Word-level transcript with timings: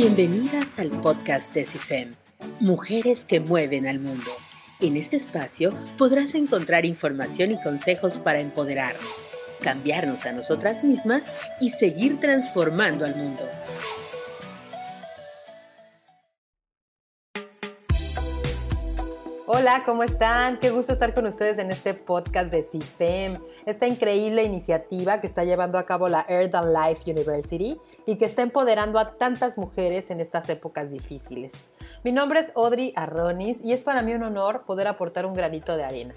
Bienvenidas 0.00 0.78
al 0.78 0.90
podcast 1.00 1.52
de 1.54 1.64
CIFEM, 1.64 2.14
Mujeres 2.60 3.24
que 3.24 3.40
mueven 3.40 3.84
al 3.84 3.98
mundo. 3.98 4.30
En 4.78 4.96
este 4.96 5.16
espacio 5.16 5.76
podrás 5.98 6.36
encontrar 6.36 6.86
información 6.86 7.50
y 7.50 7.60
consejos 7.60 8.20
para 8.20 8.38
empoderarnos, 8.38 9.26
cambiarnos 9.60 10.24
a 10.24 10.30
nosotras 10.30 10.84
mismas 10.84 11.32
y 11.60 11.70
seguir 11.70 12.20
transformando 12.20 13.06
al 13.06 13.16
mundo. 13.16 13.42
Hola, 19.58 19.82
¿cómo 19.84 20.04
están? 20.04 20.60
Qué 20.60 20.70
gusto 20.70 20.92
estar 20.92 21.14
con 21.14 21.26
ustedes 21.26 21.58
en 21.58 21.72
este 21.72 21.92
podcast 21.92 22.52
de 22.52 22.62
CIFEM, 22.62 23.34
esta 23.66 23.88
increíble 23.88 24.44
iniciativa 24.44 25.20
que 25.20 25.26
está 25.26 25.42
llevando 25.42 25.78
a 25.78 25.84
cabo 25.84 26.08
la 26.08 26.24
Earth 26.28 26.54
and 26.54 26.72
Life 26.72 27.10
University 27.10 27.76
y 28.06 28.18
que 28.18 28.24
está 28.24 28.42
empoderando 28.42 29.00
a 29.00 29.16
tantas 29.16 29.58
mujeres 29.58 30.12
en 30.12 30.20
estas 30.20 30.48
épocas 30.48 30.92
difíciles. 30.92 31.70
Mi 32.04 32.12
nombre 32.12 32.38
es 32.38 32.52
Audrey 32.54 32.92
Arronis 32.94 33.60
y 33.64 33.72
es 33.72 33.80
para 33.80 34.00
mí 34.02 34.14
un 34.14 34.22
honor 34.22 34.62
poder 34.64 34.86
aportar 34.86 35.26
un 35.26 35.34
granito 35.34 35.76
de 35.76 35.82
arena. 35.82 36.14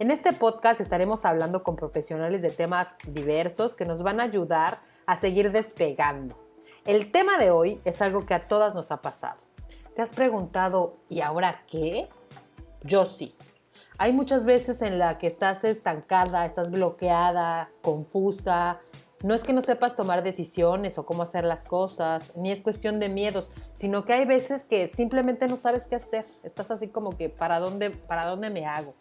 En 0.00 0.10
este 0.10 0.32
podcast 0.32 0.80
estaremos 0.80 1.24
hablando 1.24 1.62
con 1.62 1.76
profesionales 1.76 2.42
de 2.42 2.50
temas 2.50 2.96
diversos 3.06 3.76
que 3.76 3.86
nos 3.86 4.02
van 4.02 4.18
a 4.18 4.24
ayudar 4.24 4.80
a 5.06 5.14
seguir 5.14 5.52
despegando. 5.52 6.44
El 6.84 7.12
tema 7.12 7.38
de 7.38 7.52
hoy 7.52 7.80
es 7.84 8.02
algo 8.02 8.26
que 8.26 8.34
a 8.34 8.48
todas 8.48 8.74
nos 8.74 8.90
ha 8.90 9.00
pasado. 9.00 9.38
¿Te 9.94 10.02
has 10.02 10.10
preguntado, 10.10 10.96
¿y 11.08 11.20
ahora 11.20 11.62
qué? 11.68 12.08
Yo 12.82 13.04
sí. 13.04 13.34
Hay 13.98 14.12
muchas 14.14 14.46
veces 14.46 14.80
en 14.80 14.98
la 14.98 15.18
que 15.18 15.26
estás 15.26 15.62
estancada, 15.64 16.46
estás 16.46 16.70
bloqueada, 16.70 17.70
confusa. 17.82 18.80
No 19.22 19.34
es 19.34 19.44
que 19.44 19.52
no 19.52 19.60
sepas 19.60 19.94
tomar 19.94 20.22
decisiones 20.22 20.96
o 20.96 21.04
cómo 21.04 21.22
hacer 21.22 21.44
las 21.44 21.66
cosas, 21.66 22.34
ni 22.34 22.50
es 22.50 22.62
cuestión 22.62 22.98
de 22.98 23.10
miedos, 23.10 23.50
sino 23.74 24.06
que 24.06 24.14
hay 24.14 24.24
veces 24.24 24.64
que 24.64 24.88
simplemente 24.88 25.46
no 25.46 25.58
sabes 25.58 25.86
qué 25.86 25.96
hacer. 25.96 26.24
Estás 26.42 26.70
así 26.70 26.88
como 26.88 27.18
que, 27.18 27.28
¿para 27.28 27.58
dónde, 27.60 27.90
para 27.90 28.24
dónde 28.24 28.48
me 28.48 28.64
hago? 28.64 28.94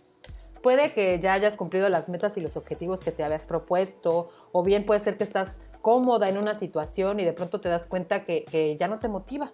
Puede 0.62 0.92
que 0.92 1.18
ya 1.22 1.32
hayas 1.32 1.56
cumplido 1.56 1.88
las 1.88 2.10
metas 2.10 2.36
y 2.36 2.42
los 2.42 2.58
objetivos 2.58 3.00
que 3.00 3.14
te 3.14 3.24
habías 3.24 3.48
propuesto, 3.48 4.28
o 4.52 4.64
bien 4.64 4.86
puede 4.86 5.00
ser 5.00 5.16
que 5.16 5.24
estás 5.24 5.62
cómoda 5.82 6.28
en 6.28 6.38
una 6.38 6.60
situación 6.60 7.22
y 7.22 7.24
de 7.24 7.32
pronto 7.32 7.62
te 7.62 7.70
das 7.70 7.88
cuenta 7.88 8.26
que, 8.26 8.44
que 8.44 8.76
ya 8.76 8.90
no 8.90 9.00
te 9.00 9.08
motiva 9.08 9.54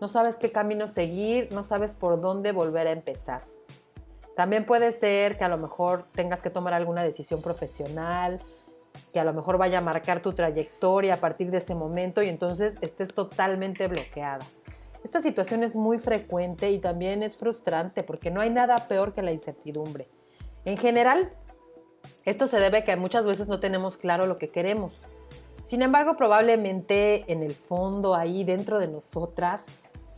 no 0.00 0.08
sabes 0.08 0.36
qué 0.36 0.52
camino 0.52 0.86
seguir, 0.86 1.48
no 1.52 1.64
sabes 1.64 1.94
por 1.94 2.20
dónde 2.20 2.52
volver 2.52 2.86
a 2.86 2.92
empezar. 2.92 3.42
También 4.34 4.66
puede 4.66 4.92
ser 4.92 5.38
que 5.38 5.44
a 5.44 5.48
lo 5.48 5.56
mejor 5.56 6.06
tengas 6.12 6.42
que 6.42 6.50
tomar 6.50 6.74
alguna 6.74 7.02
decisión 7.02 7.40
profesional, 7.40 8.38
que 9.12 9.20
a 9.20 9.24
lo 9.24 9.32
mejor 9.32 9.56
vaya 9.56 9.78
a 9.78 9.80
marcar 9.80 10.20
tu 10.20 10.34
trayectoria 10.34 11.14
a 11.14 11.16
partir 11.16 11.50
de 11.50 11.58
ese 11.58 11.74
momento 11.74 12.22
y 12.22 12.28
entonces 12.28 12.76
estés 12.82 13.14
totalmente 13.14 13.86
bloqueada. 13.86 14.44
Esta 15.02 15.22
situación 15.22 15.62
es 15.62 15.74
muy 15.74 15.98
frecuente 15.98 16.70
y 16.70 16.78
también 16.78 17.22
es 17.22 17.36
frustrante 17.36 18.02
porque 18.02 18.30
no 18.30 18.40
hay 18.40 18.50
nada 18.50 18.76
peor 18.88 19.14
que 19.14 19.22
la 19.22 19.32
incertidumbre. 19.32 20.08
En 20.64 20.76
general, 20.76 21.32
esto 22.24 22.48
se 22.48 22.58
debe 22.58 22.78
a 22.78 22.84
que 22.84 22.96
muchas 22.96 23.24
veces 23.24 23.48
no 23.48 23.60
tenemos 23.60 23.98
claro 23.98 24.26
lo 24.26 24.36
que 24.36 24.50
queremos. 24.50 24.94
Sin 25.64 25.82
embargo, 25.82 26.16
probablemente 26.16 27.24
en 27.32 27.42
el 27.42 27.52
fondo, 27.52 28.14
ahí 28.14 28.44
dentro 28.44 28.78
de 28.78 28.88
nosotras, 28.88 29.66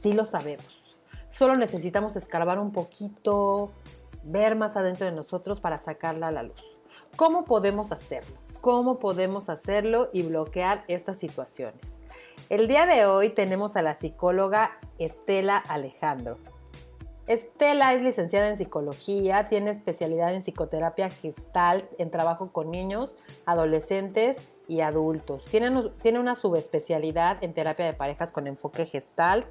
sí 0.01 0.13
lo 0.13 0.25
sabemos. 0.25 0.83
Solo 1.29 1.57
necesitamos 1.57 2.17
escarbar 2.17 2.59
un 2.59 2.73
poquito, 2.73 3.71
ver 4.25 4.57
más 4.57 4.77
adentro 4.77 5.07
de 5.07 5.13
nosotros 5.13 5.61
para 5.61 5.79
sacarla 5.79 6.29
a 6.29 6.33
la 6.33 6.43
luz. 6.43 6.79
¿Cómo 7.17 7.45
podemos 7.45 7.93
hacerlo? 7.93 8.37
¿Cómo 8.61 8.99
podemos 8.99 9.49
hacerlo 9.49 10.11
y 10.13 10.23
bloquear 10.23 10.85
estas 10.89 11.19
situaciones? 11.19 12.03
El 12.49 12.67
día 12.67 12.87
de 12.87 13.07
hoy 13.07 13.29
tenemos 13.29 13.77
a 13.77 13.83
la 13.83 13.95
psicóloga 13.95 14.79
Estela 14.99 15.59
Alejandro. 15.59 16.39
Estela 17.27 17.93
es 17.93 18.03
licenciada 18.03 18.49
en 18.49 18.57
psicología, 18.57 19.45
tiene 19.45 19.71
especialidad 19.71 20.33
en 20.33 20.43
psicoterapia 20.43 21.11
gestal, 21.11 21.87
en 21.99 22.11
trabajo 22.11 22.53
con 22.53 22.71
niños, 22.71 23.17
adolescentes 23.45 24.49
y 24.67 24.81
adultos. 24.81 25.45
Tiene, 25.45 25.91
tiene 26.01 26.21
una 26.21 26.35
subespecialidad 26.35 27.45
en 27.45 27.53
terapia 27.53 27.85
de 27.85 27.93
parejas 27.93 28.33
con 28.33 28.47
enfoque 28.47 28.87
gestalt, 28.87 29.47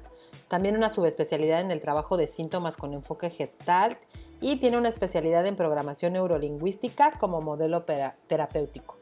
también 0.48 0.76
una 0.76 0.90
subespecialidad 0.90 1.60
en 1.60 1.70
el 1.70 1.80
trabajo 1.82 2.16
de 2.16 2.26
síntomas 2.26 2.76
con 2.76 2.94
enfoque 2.94 3.30
gestalt 3.30 3.98
y 4.40 4.56
tiene 4.56 4.78
una 4.78 4.88
especialidad 4.88 5.46
en 5.46 5.56
programación 5.56 6.14
neurolingüística 6.14 7.12
como 7.18 7.40
modelo 7.40 7.84
terapéutico. 8.26 8.98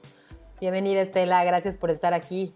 Bienvenida 0.61 1.01
Estela, 1.01 1.45
gracias 1.45 1.79
por 1.79 1.91
estar 1.91 2.15
aquí. 2.15 2.55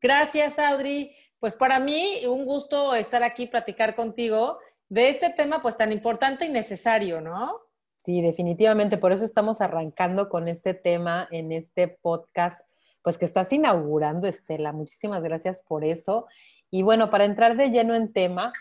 Gracias 0.00 0.58
Audrey. 0.58 1.14
Pues 1.38 1.54
para 1.54 1.80
mí 1.80 2.22
un 2.26 2.44
gusto 2.44 2.94
estar 2.94 3.22
aquí 3.22 3.46
platicar 3.46 3.94
contigo 3.94 4.58
de 4.88 5.08
este 5.08 5.30
tema 5.30 5.62
pues 5.62 5.76
tan 5.76 5.92
importante 5.92 6.44
y 6.46 6.48
necesario, 6.48 7.20
¿no? 7.20 7.60
Sí, 8.04 8.22
definitivamente. 8.22 8.96
Por 8.96 9.12
eso 9.12 9.24
estamos 9.24 9.60
arrancando 9.60 10.28
con 10.28 10.48
este 10.48 10.74
tema 10.74 11.28
en 11.30 11.52
este 11.52 11.88
podcast, 11.88 12.60
pues 13.02 13.18
que 13.18 13.26
estás 13.26 13.52
inaugurando, 13.52 14.26
Estela. 14.26 14.72
Muchísimas 14.72 15.22
gracias 15.22 15.62
por 15.66 15.84
eso. 15.84 16.26
Y 16.70 16.82
bueno, 16.82 17.10
para 17.10 17.24
entrar 17.24 17.56
de 17.56 17.70
lleno 17.70 17.94
en 17.94 18.12
tema, 18.12 18.52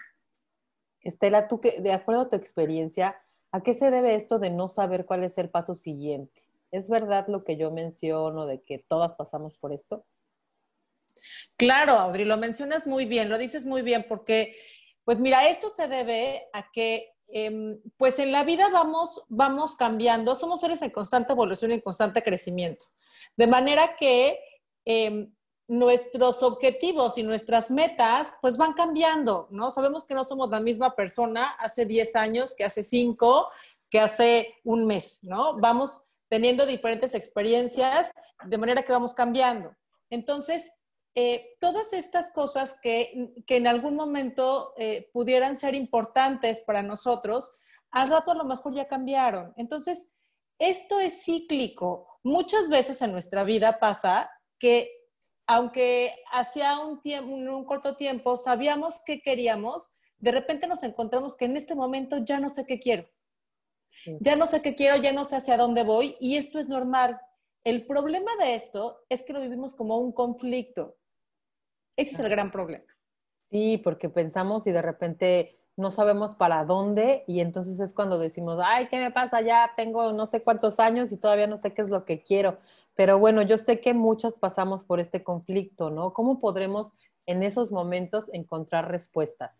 Estela, 1.02 1.48
tú 1.48 1.62
que, 1.62 1.80
de 1.80 1.94
acuerdo 1.94 2.22
a 2.22 2.30
tu 2.30 2.36
experiencia, 2.36 3.18
¿a 3.52 3.62
qué 3.62 3.76
se 3.76 3.92
debe 3.92 4.16
esto 4.16 4.40
de 4.40 4.50
no 4.50 4.70
saber 4.70 5.06
cuál 5.06 5.24
es 5.24 5.38
el 5.38 5.50
paso 5.50 5.76
siguiente? 5.76 6.44
¿Es 6.72 6.90
verdad 6.90 7.28
lo 7.28 7.44
que 7.44 7.58
yo 7.58 7.72
menciono 7.72 8.46
de 8.46 8.62
que 8.62 8.80
todas 8.80 9.16
pasamos 9.16 9.58
por 9.58 9.74
esto? 9.74 10.06
Claro, 11.58 11.94
Audrey, 11.94 12.26
lo 12.26 12.38
mencionas 12.38 12.88
muy 12.88 13.06
bien, 13.06 13.30
lo 13.30 13.38
dices 13.38 13.66
muy 13.66 13.82
bien, 13.82 14.06
porque, 14.08 14.56
pues 15.04 15.20
mira, 15.20 15.50
esto 15.50 15.70
se 15.70 15.88
debe 15.88 16.48
a 16.54 16.72
que 16.72 17.14
Em, 17.32 17.80
pues 17.96 18.18
en 18.18 18.32
la 18.32 18.44
vida 18.44 18.70
vamos, 18.70 19.24
vamos 19.30 19.76
cambiando, 19.76 20.36
somos 20.36 20.62
seres 20.62 20.82
en 20.82 20.90
constante 20.90 21.32
evolución 21.32 21.70
y 21.70 21.76
en 21.76 21.82
constante 21.82 22.24
crecimiento. 22.24 22.86
De 23.38 23.46
manera 23.46 23.96
que 23.96 24.40
em, 24.84 25.32
nuestros 25.70 26.42
objetivos 26.42 27.18
y 27.20 27.24
nuestras 27.24 27.70
metas 27.70 28.34
pues 28.42 28.58
van 28.58 28.74
cambiando, 28.74 29.48
¿no? 29.52 29.70
Sabemos 29.70 30.04
que 30.04 30.16
no 30.16 30.26
somos 30.26 30.50
la 30.50 30.60
misma 30.60 30.96
persona 30.96 31.50
hace 31.60 31.86
10 31.86 32.16
años, 32.16 32.56
que 32.56 32.66
hace 32.66 32.84
5, 32.84 33.50
que 33.88 34.00
hace 34.00 34.56
un 34.64 34.88
mes, 34.88 35.20
¿no? 35.22 35.60
Vamos 35.60 36.08
teniendo 36.28 36.66
diferentes 36.66 37.14
experiencias, 37.14 38.12
de 38.46 38.58
manera 38.58 38.82
que 38.82 38.92
vamos 38.92 39.14
cambiando. 39.14 39.76
Entonces, 40.10 40.72
eh, 41.14 41.56
todas 41.60 41.94
estas 41.94 42.32
cosas 42.32 42.76
que, 42.82 43.32
en 43.48 43.68
algún 43.68 43.96
momento 43.96 44.74
eh, 44.76 45.08
pudieran 45.14 45.56
ser 45.56 45.76
importantes 45.76 46.62
para 46.62 46.82
nosotros, 46.82 47.52
al 47.92 48.08
rato 48.08 48.32
a 48.32 48.36
lo 48.36 48.46
mejor 48.46 48.74
ya 48.74 48.88
cambiaron. 48.88 49.54
Entonces, 49.56 50.14
esto 50.58 51.00
es 51.00 51.24
cíclico. 51.24 52.08
Muchas 52.24 52.70
veces 52.70 53.04
en 53.04 53.12
nuestra 53.12 53.44
vida 53.44 53.80
pasa 53.80 54.32
que 54.58 54.99
aunque 55.50 56.14
hacía 56.32 56.78
un, 56.78 57.02
tiempo, 57.02 57.34
un 57.34 57.66
corto 57.66 57.96
tiempo 57.96 58.38
sabíamos 58.38 59.02
qué 59.04 59.20
queríamos, 59.20 59.92
de 60.20 60.32
repente 60.32 60.68
nos 60.68 60.84
encontramos 60.84 61.36
que 61.36 61.46
en 61.46 61.58
este 61.58 61.74
momento 61.74 62.18
ya 62.24 62.40
no 62.40 62.52
sé 62.52 62.68
qué 62.68 62.80
quiero. 62.80 63.10
Ya 64.20 64.36
no 64.36 64.46
sé 64.46 64.62
qué 64.62 64.76
quiero, 64.76 64.98
ya 64.98 65.12
no 65.12 65.26
sé 65.26 65.38
hacia 65.38 65.58
dónde 65.58 65.84
voy 65.84 66.16
y 66.20 66.38
esto 66.38 66.60
es 66.60 66.70
normal. 66.70 67.20
El 67.64 67.88
problema 67.88 68.30
de 68.40 68.54
esto 68.54 69.00
es 69.10 69.24
que 69.24 69.34
lo 69.34 69.42
vivimos 69.42 69.74
como 69.74 69.98
un 69.98 70.12
conflicto. 70.12 70.98
Ese 71.98 72.14
es 72.14 72.20
el 72.20 72.30
gran 72.30 72.52
problema. 72.52 72.86
Sí, 73.50 73.82
porque 73.84 74.08
pensamos 74.08 74.68
y 74.68 74.72
de 74.72 74.84
repente 74.84 75.60
no 75.80 75.92
sabemos 75.92 76.36
para 76.36 76.66
dónde 76.66 77.24
y 77.28 77.40
entonces 77.40 77.80
es 77.80 77.94
cuando 77.94 78.20
decimos, 78.20 78.60
ay, 78.64 78.88
¿qué 78.88 78.98
me 78.98 79.12
pasa? 79.12 79.42
Ya 79.42 79.72
tengo 79.76 80.12
no 80.12 80.28
sé 80.28 80.44
cuántos 80.44 80.80
años 80.80 81.12
y 81.12 81.18
todavía 81.18 81.48
no 81.48 81.58
sé 81.58 81.74
qué 81.74 81.82
es 81.82 81.90
lo 81.90 82.06
que 82.06 82.22
quiero. 82.22 82.60
Pero 82.96 83.18
bueno, 83.18 83.42
yo 83.42 83.58
sé 83.58 83.80
que 83.80 83.94
muchas 83.94 84.34
pasamos 84.36 84.84
por 84.84 85.00
este 85.00 85.24
conflicto, 85.24 85.90
¿no? 85.90 86.14
¿Cómo 86.14 86.40
podremos 86.40 86.92
en 87.26 87.44
esos 87.44 87.72
momentos 87.72 88.30
encontrar 88.34 88.92
respuestas? 88.92 89.52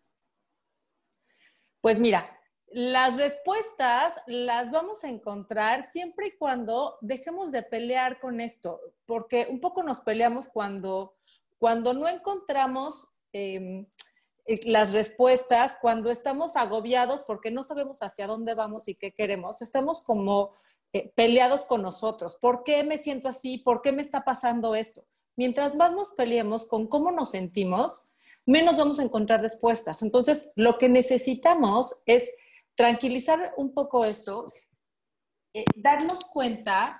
Pues 1.82 1.98
mira, 2.00 2.30
las 2.68 3.18
respuestas 3.18 4.14
las 4.28 4.70
vamos 4.72 5.04
a 5.04 5.10
encontrar 5.10 5.84
siempre 5.84 6.28
y 6.28 6.38
cuando 6.38 6.98
dejemos 7.02 7.52
de 7.52 7.64
pelear 7.64 8.20
con 8.20 8.42
esto, 8.42 8.80
porque 9.06 9.48
un 9.50 9.60
poco 9.60 9.84
nos 9.84 10.02
peleamos 10.02 10.48
cuando 10.50 11.16
cuando 11.60 11.94
no 11.94 12.08
encontramos 12.08 13.10
em, 13.34 13.86
las 14.64 14.94
respuestas, 14.94 15.78
cuando 15.82 16.10
estamos 16.10 16.56
agobiados 16.56 17.24
porque 17.24 17.52
no 17.52 17.64
sabemos 17.64 18.02
hacia 18.02 18.28
dónde 18.28 18.56
vamos 18.56 18.88
y 18.88 18.96
qué 18.96 19.12
queremos, 19.12 19.62
estamos 19.62 20.02
como 20.02 20.52
eh, 20.92 21.12
peleados 21.16 21.66
con 21.66 21.84
nosotros. 21.84 22.36
¿Por 22.36 22.64
qué 22.64 22.84
me 22.84 22.98
siento 22.98 23.28
así? 23.28 23.60
¿Por 23.60 23.82
qué 23.82 23.92
me 23.92 24.02
está 24.02 24.24
pasando 24.24 24.74
esto? 24.74 25.06
Mientras 25.36 25.76
más 25.76 25.92
nos 25.92 26.12
peleemos 26.12 26.66
con 26.66 26.88
cómo 26.88 27.12
nos 27.12 27.32
sentimos, 27.32 28.06
menos 28.46 28.78
vamos 28.78 29.00
a 29.00 29.04
encontrar 29.04 29.42
respuestas. 29.42 30.02
Entonces, 30.02 30.52
lo 30.56 30.78
que 30.78 30.90
necesitamos 30.90 32.02
es 32.06 32.32
tranquilizar 32.76 33.54
un 33.58 33.72
poco 33.72 34.04
esto, 34.04 34.46
eh, 35.54 35.66
darnos 35.76 36.26
cuenta 36.26 37.00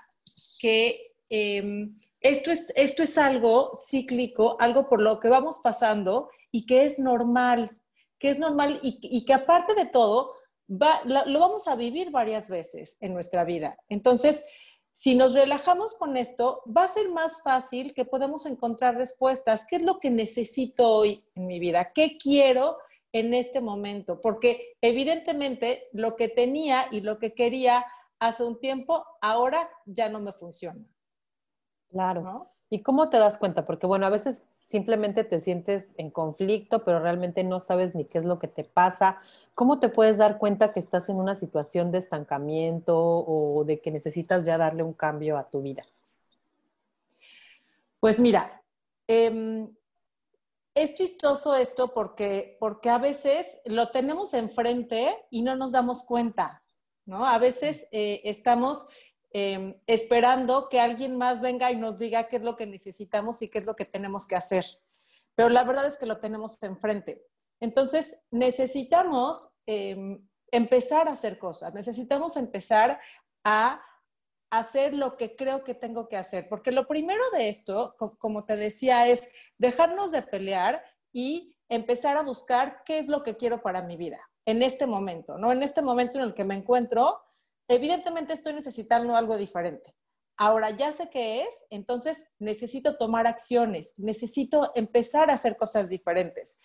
que 0.60 1.14
em, 1.28 1.96
esto, 2.20 2.50
es, 2.50 2.72
esto 2.76 3.02
es 3.02 3.18
algo 3.18 3.72
cíclico, 3.74 4.56
algo 4.60 4.88
por 4.88 5.00
lo 5.00 5.18
que 5.18 5.28
vamos 5.28 5.58
pasando 5.58 6.30
y 6.50 6.66
que 6.66 6.84
es 6.84 6.98
normal, 6.98 7.70
que 8.18 8.30
es 8.30 8.38
normal 8.38 8.78
y, 8.82 9.24
que 9.24 9.34
aparte 9.34 9.74
de 9.74 9.86
todo, 9.86 10.34
lo 10.68 11.40
vamos 11.40 11.68
a 11.68 11.76
vivir 11.76 12.10
varias 12.10 12.48
veces 12.48 12.96
en 13.00 13.14
nuestra 13.14 13.44
vida. 13.44 13.76
Entonces, 13.88 14.44
si 15.00 15.14
nos 15.14 15.34
relajamos 15.34 15.94
con 15.94 16.16
esto, 16.16 16.62
va 16.66 16.84
a 16.84 16.88
ser 16.88 17.08
más 17.08 17.40
fácil 17.42 17.94
que 17.94 18.04
podamos 18.04 18.44
encontrar 18.44 18.96
respuestas. 18.96 19.64
¿Qué 19.66 19.76
es 19.76 19.82
lo 19.82 19.98
que 19.98 20.10
necesito 20.10 20.88
hoy 20.88 21.24
en 21.34 21.46
mi 21.46 21.58
vida? 21.58 21.92
¿Qué 21.94 22.18
quiero 22.18 22.76
en 23.12 23.32
este 23.32 23.62
momento? 23.62 24.20
Porque 24.20 24.76
evidentemente 24.82 25.88
lo 25.92 26.16
que 26.16 26.28
tenía 26.28 26.86
y 26.90 27.00
lo 27.00 27.18
que 27.18 27.32
quería 27.32 27.86
hace 28.18 28.44
un 28.44 28.58
tiempo, 28.58 29.06
ahora 29.22 29.70
ya 29.86 30.10
no 30.10 30.20
me 30.20 30.34
funciona. 30.34 30.84
Claro. 31.88 32.50
¿Y 32.68 32.82
cómo 32.82 33.08
te 33.08 33.18
das 33.18 33.38
cuenta? 33.38 33.64
Porque 33.64 33.86
bueno, 33.86 34.04
a 34.06 34.10
veces 34.10 34.42
simplemente 34.70 35.24
te 35.24 35.40
sientes 35.40 35.92
en 35.96 36.10
conflicto, 36.10 36.84
pero 36.84 37.00
realmente 37.00 37.42
no 37.42 37.58
sabes 37.58 37.96
ni 37.96 38.04
qué 38.04 38.18
es 38.18 38.24
lo 38.24 38.38
que 38.38 38.46
te 38.46 38.62
pasa. 38.62 39.18
¿Cómo 39.56 39.80
te 39.80 39.88
puedes 39.88 40.18
dar 40.18 40.38
cuenta 40.38 40.72
que 40.72 40.78
estás 40.78 41.08
en 41.08 41.16
una 41.16 41.34
situación 41.34 41.90
de 41.90 41.98
estancamiento 41.98 42.96
o 42.96 43.64
de 43.64 43.80
que 43.80 43.90
necesitas 43.90 44.44
ya 44.44 44.58
darle 44.58 44.84
un 44.84 44.92
cambio 44.92 45.38
a 45.38 45.50
tu 45.50 45.60
vida? 45.60 45.82
Pues 47.98 48.20
mira, 48.20 48.62
em, 49.08 49.68
es 50.76 50.94
chistoso 50.94 51.56
esto 51.56 51.92
porque, 51.92 52.56
porque 52.60 52.90
a 52.90 52.98
veces 52.98 53.60
lo 53.64 53.88
tenemos 53.88 54.34
enfrente 54.34 55.16
y 55.30 55.42
no 55.42 55.56
nos 55.56 55.72
damos 55.72 56.04
cuenta, 56.04 56.62
¿no? 57.06 57.26
A 57.26 57.38
veces 57.38 57.88
eh, 57.90 58.20
estamos 58.22 58.86
Em, 59.32 59.76
esperando 59.86 60.68
que 60.68 60.80
alguien 60.80 61.16
más 61.16 61.40
venga 61.40 61.70
y 61.70 61.76
nos 61.76 61.98
diga 61.98 62.26
qué 62.26 62.36
es 62.36 62.42
lo 62.42 62.56
que 62.56 62.66
necesitamos 62.66 63.42
y 63.42 63.48
qué 63.48 63.60
es 63.60 63.64
lo 63.64 63.76
que 63.76 63.84
tenemos 63.84 64.26
que 64.26 64.34
hacer. 64.34 64.64
Pero 65.36 65.48
la 65.50 65.62
verdad 65.62 65.86
es 65.86 65.96
que 65.96 66.06
lo 66.06 66.18
tenemos 66.18 66.60
enfrente. 66.62 67.22
Entonces, 67.60 68.18
necesitamos 68.32 69.52
em, 69.66 70.26
empezar 70.50 71.08
a 71.08 71.12
hacer 71.12 71.38
cosas, 71.38 71.72
necesitamos 71.74 72.36
empezar 72.36 72.98
a 73.44 73.80
hacer 74.50 74.94
lo 74.94 75.16
que 75.16 75.36
creo 75.36 75.62
que 75.62 75.74
tengo 75.74 76.08
que 76.08 76.16
hacer, 76.16 76.48
porque 76.48 76.72
lo 76.72 76.88
primero 76.88 77.22
de 77.30 77.48
esto, 77.48 77.94
como 78.18 78.44
te 78.44 78.56
decía, 78.56 79.06
es 79.06 79.28
dejarnos 79.58 80.10
de 80.10 80.22
pelear 80.22 80.82
y 81.12 81.56
empezar 81.68 82.16
a 82.16 82.22
buscar 82.22 82.82
qué 82.84 82.98
es 82.98 83.06
lo 83.06 83.22
que 83.22 83.36
quiero 83.36 83.62
para 83.62 83.82
mi 83.82 83.96
vida 83.96 84.18
en 84.44 84.62
este 84.62 84.86
momento, 84.86 85.38
¿no? 85.38 85.52
En 85.52 85.62
este 85.62 85.82
momento 85.82 86.18
en 86.18 86.24
el 86.24 86.34
que 86.34 86.44
me 86.44 86.56
encuentro, 86.56 87.22
evidentemente 87.70 88.34
estoy 88.34 88.54
necesitando 88.54 89.14
algo 89.14 89.36
diferente. 89.36 89.94
Ahora 90.36 90.70
ya 90.70 90.92
sé 90.92 91.08
qué 91.10 91.42
es, 91.42 91.64
entonces 91.70 92.24
necesito 92.38 92.96
tomar 92.96 93.26
acciones, 93.26 93.94
necesito 93.96 94.72
empezar 94.74 95.30
a 95.30 95.34
hacer 95.34 95.56
cosas 95.56 95.88
diferentes. 95.88 96.58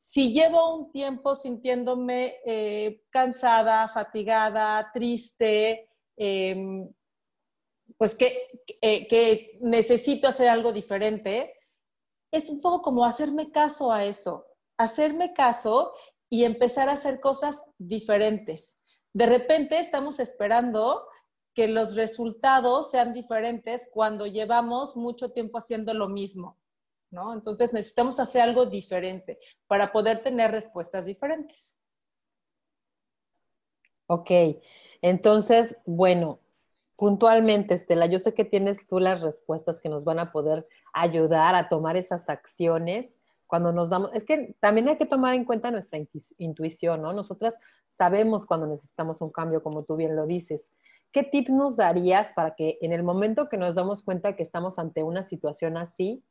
Si 0.00 0.32
llevo 0.32 0.76
un 0.76 0.92
tiempo 0.92 1.34
sintiéndome 1.34 2.36
eh, 2.44 3.04
cansada, 3.10 3.88
fatigada, 3.88 4.90
triste, 4.92 5.88
em, 6.16 6.92
pues 7.96 8.14
que, 8.14 8.36
eh, 8.82 9.08
que 9.08 9.58
necesito 9.62 10.28
hacer 10.28 10.48
algo 10.48 10.72
diferente, 10.72 11.54
es 12.30 12.50
un 12.50 12.60
poco 12.60 12.82
como 12.82 13.06
hacerme 13.06 13.50
caso 13.50 13.92
a 13.92 14.04
eso, 14.04 14.46
hacerme 14.76 15.32
caso 15.32 15.94
y 16.28 16.44
empezar 16.44 16.88
a 16.88 16.94
hacer 16.94 17.20
cosas 17.20 17.62
diferentes 17.78 18.74
de 19.14 19.26
repente 19.26 19.78
estamos 19.78 20.18
esperando 20.18 21.06
que 21.54 21.68
los 21.68 21.94
resultados 21.94 22.90
sean 22.90 23.12
diferentes 23.14 23.88
cuando 23.92 24.26
llevamos 24.26 24.96
mucho 24.96 25.30
tiempo 25.30 25.56
haciendo 25.58 25.94
lo 25.94 26.08
mismo, 26.08 26.58
¿no? 27.10 27.32
Entonces 27.32 27.72
necesitamos 27.72 28.18
hacer 28.18 28.42
algo 28.42 28.66
diferente 28.66 29.38
para 29.68 29.92
poder 29.92 30.22
tener 30.22 30.50
respuestas 30.50 31.06
diferentes. 31.06 31.78
Ok, 34.06 34.30
entonces, 35.00 35.76
bueno, 35.86 36.40
puntualmente, 36.96 37.74
Estela, 37.74 38.06
yo 38.06 38.18
sé 38.18 38.34
que 38.34 38.44
tienes 38.44 38.84
tú 38.86 38.98
las 38.98 39.20
respuestas 39.22 39.80
que 39.80 39.88
nos 39.88 40.04
van 40.04 40.18
a 40.18 40.32
poder 40.32 40.66
ayudar 40.92 41.54
a 41.54 41.68
tomar 41.68 41.96
esas 41.96 42.28
acciones 42.28 43.16
cuando 43.54 43.70
nos 43.70 43.88
damos, 43.88 44.10
es 44.14 44.24
que 44.24 44.56
también 44.58 44.88
hay 44.88 44.98
que 44.98 45.06
tomar 45.06 45.32
en 45.32 45.44
cuenta 45.44 45.70
nuestra 45.70 46.00
intuición, 46.38 47.02
¿no? 47.02 47.12
Nosotras 47.12 47.54
sabemos 47.92 48.46
cuando 48.46 48.66
necesitamos 48.66 49.20
un 49.20 49.30
cambio, 49.30 49.62
como 49.62 49.84
tú 49.84 49.94
bien 49.94 50.16
lo 50.16 50.26
dices. 50.26 50.68
¿Qué 51.12 51.22
tips 51.22 51.50
nos 51.50 51.76
darías 51.76 52.32
para 52.32 52.56
que 52.56 52.78
en 52.80 52.92
el 52.92 53.04
momento 53.04 53.48
que 53.48 53.56
nos 53.56 53.76
damos 53.76 54.02
cuenta 54.02 54.34
que 54.34 54.42
estamos 54.42 54.80
ante 54.80 55.04
una 55.04 55.24
situación 55.24 55.76
así, 55.76 56.24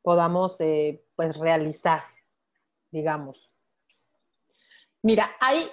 podamos 0.00 0.58
eh, 0.62 1.04
pues 1.16 1.36
realizar, 1.36 2.00
digamos? 2.90 3.52
Mira, 5.02 5.32
hay 5.40 5.68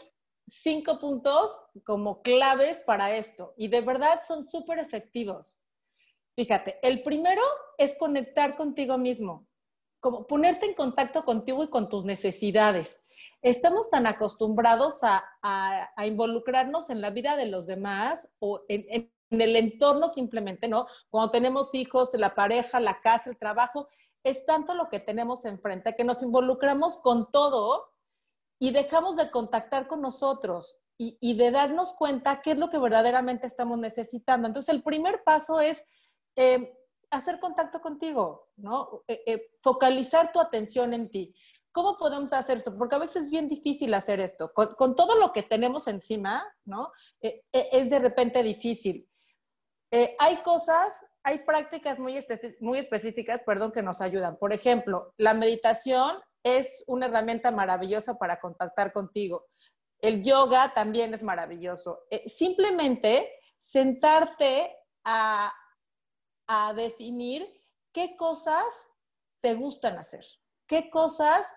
cinco 0.46 1.00
puntos 1.00 1.58
como 1.86 2.22
claves 2.22 2.82
para 2.82 3.16
esto 3.16 3.54
y 3.56 3.70
de 3.70 3.80
verdad 3.80 4.24
son 4.28 4.44
súper 4.44 4.80
efectivos. 4.80 5.58
Fíjate, 6.36 6.80
el 6.84 7.02
primero 7.02 7.44
es 7.78 7.96
conectar 7.98 8.58
contigo 8.58 8.98
mismo 8.98 9.48
como 10.02 10.28
ponerte 10.28 10.66
en 10.66 10.74
contacto 10.74 11.24
contigo 11.24 11.64
y 11.64 11.70
con 11.70 11.88
tus 11.88 12.04
necesidades. 12.04 13.02
Estamos 13.42 13.90
tan 13.90 14.08
acostumbrados 14.08 15.00
a, 15.04 15.24
involucrarnos 16.06 16.90
en 16.90 17.02
la 17.02 17.12
vida 17.12 17.38
de 17.38 17.46
los 17.46 17.68
demás 17.68 18.34
o 18.40 18.64
en, 18.68 19.10
el 19.30 19.56
entorno 19.56 20.10
simplemente, 20.10 20.68
¿no? 20.68 20.88
Cuando 21.10 21.32
tenemos 21.32 21.74
hijos, 21.74 22.14
la 22.16 22.36
pareja, 22.36 22.82
la 22.82 23.00
casa, 23.00 23.30
el 23.30 23.38
trabajo, 23.38 23.88
es 24.24 24.46
tanto 24.46 24.74
lo 24.74 24.90
que 24.90 25.00
tenemos 25.00 25.46
enfrente 25.46 25.96
que 25.96 26.04
nos 26.04 26.22
involucramos 26.22 26.98
con 26.98 27.32
todo 27.32 27.92
y 28.60 28.72
dejamos 28.72 29.16
de 29.16 29.32
contactar 29.32 29.88
con 29.88 30.02
nosotros 30.02 30.78
y, 30.98 31.34
de 31.36 31.50
darnos 31.50 31.94
cuenta 31.94 32.42
qué 32.42 32.52
es 32.52 32.58
lo 32.58 32.70
que 32.70 32.78
verdaderamente 32.78 33.48
estamos 33.48 33.80
necesitando. 33.80 34.48
Entonces, 34.48 34.74
el 34.74 34.84
primer 34.84 35.24
paso 35.24 35.60
es 35.60 35.84
eh, 36.36 36.78
hacer 37.12 37.40
contacto 37.40 37.82
contigo, 37.82 38.50
¿no? 38.56 39.04
Eh, 39.08 39.22
eh, 39.26 39.52
focalizar 39.62 40.32
tu 40.32 40.40
atención 40.40 40.94
en 40.94 41.10
ti. 41.10 41.36
¿Cómo 41.72 41.98
podemos 41.98 42.34
hacer 42.34 42.58
esto? 42.58 42.78
Porque 42.78 42.96
a 42.96 43.00
veces 43.00 43.24
es 43.24 43.30
bien 43.30 43.48
difícil 43.48 43.94
hacer 43.94 44.20
esto. 44.20 44.52
Con, 44.54 44.96
todo 44.96 45.16
lo 45.16 45.32
que 45.32 45.44
tenemos 45.44 45.88
encima, 45.88 46.44
¿no? 46.66 46.92
Eh, 47.22 47.44
es 47.52 47.90
de 47.90 48.00
repente 48.00 48.42
difícil. 48.42 49.08
hay 50.20 50.38
cosas, 50.42 51.06
hay 51.24 51.40
prácticas 51.40 52.00
muy, 52.00 52.26
muy 52.62 52.80
específicas, 52.80 53.44
perdón, 53.44 53.72
que 53.72 53.84
nos 53.84 54.02
ayudan. 54.02 54.38
Por 54.38 54.54
ejemplo, 54.54 55.14
la 55.18 55.34
meditación 55.34 56.18
es 56.44 56.84
una 56.88 57.06
herramienta 57.08 57.52
maravillosa 57.52 58.18
para 58.18 58.40
contactar 58.40 58.92
contigo. 58.94 59.48
El 60.00 60.24
yoga 60.24 60.74
también 60.74 61.14
es 61.14 61.24
maravilloso. 61.24 62.00
simplemente 62.28 63.30
sentarte 63.60 64.76
a, 65.04 65.54
a 66.54 66.74
definir 66.74 67.48
qué 67.94 68.18
cosas 68.18 68.66
te 69.40 69.54
gustan 69.54 69.98
hacer, 69.98 70.26
qué 70.68 70.90
cosas, 70.90 71.48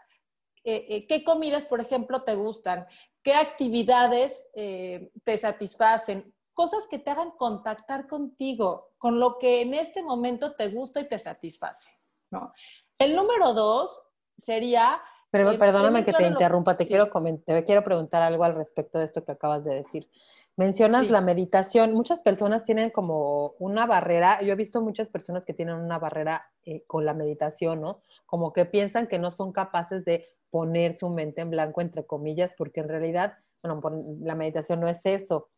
eh, 0.63 0.87
eh, 0.89 1.07
qué 1.09 1.25
comidas, 1.25 1.67
por 1.67 1.81
ejemplo, 1.81 2.23
te 2.23 2.37
gustan, 2.37 2.87
qué 3.25 3.35
actividades 3.35 4.47
eh, 4.55 5.11
te 5.25 5.37
satisfacen, 5.37 6.33
cosas 6.53 6.87
que 6.89 7.01
te 7.01 7.11
hagan 7.11 7.33
contactar 7.33 8.07
contigo, 8.07 8.93
con 8.97 9.19
lo 9.19 9.37
que 9.39 9.63
en 9.63 9.75
este 9.75 10.01
momento 10.01 10.55
te 10.55 10.69
gusta 10.69 11.01
y 11.01 11.09
te 11.09 11.19
satisface. 11.19 11.91
¿no? 12.31 12.53
El 12.97 13.17
número 13.17 13.53
dos 13.53 14.11
sería... 14.37 15.03
Pero, 15.35 15.59
perdóname 15.59 16.05
que 16.05 16.13
te 16.13 16.29
interrumpa, 16.29 16.77
te, 16.77 16.87
quiero 16.87 17.11
te 17.45 17.65
quiero 17.65 17.83
preguntar 17.83 18.23
algo 18.23 18.45
al 18.45 18.55
respecto 18.55 19.01
de 19.01 19.05
esto 19.05 19.25
que 19.25 19.33
acabas 19.33 19.65
de 19.65 19.75
decir. 19.75 20.09
Mencionas 20.55 21.11
la 21.11 21.21
meditación. 21.21 21.93
Muchas 21.93 22.23
personas 22.23 22.63
tienen 22.63 22.91
como 22.91 23.57
una 23.59 23.85
barrera. 23.85 24.41
Yo 24.43 24.53
he 24.53 24.55
visto 24.55 24.81
muchas 24.81 25.09
personas 25.09 25.45
que 25.45 25.53
tienen 25.53 25.75
una 25.75 25.99
barrera 25.99 26.53
eh, 26.63 26.85
con 26.87 27.05
la 27.05 27.15
meditación, 27.15 27.81
¿no? 27.81 28.01
Como 28.27 28.53
que 28.53 28.65
piensan 28.65 29.09
que 29.09 29.19
no 29.19 29.33
son 29.33 29.51
capaces 29.51 30.05
de 30.05 30.25
poner 30.51 30.97
su 30.97 31.09
mente 31.09 31.41
en 31.41 31.51
blanco, 31.51 31.81
entre 31.81 32.07
comillas, 32.07 32.55
porque 32.57 32.79
en 32.79 32.89
realidad, 32.89 33.35
bueno, 33.61 33.81
la 34.21 34.37
meditación 34.37 34.79
no 34.79 34.87
es 34.87 35.05
eso. 35.05 35.49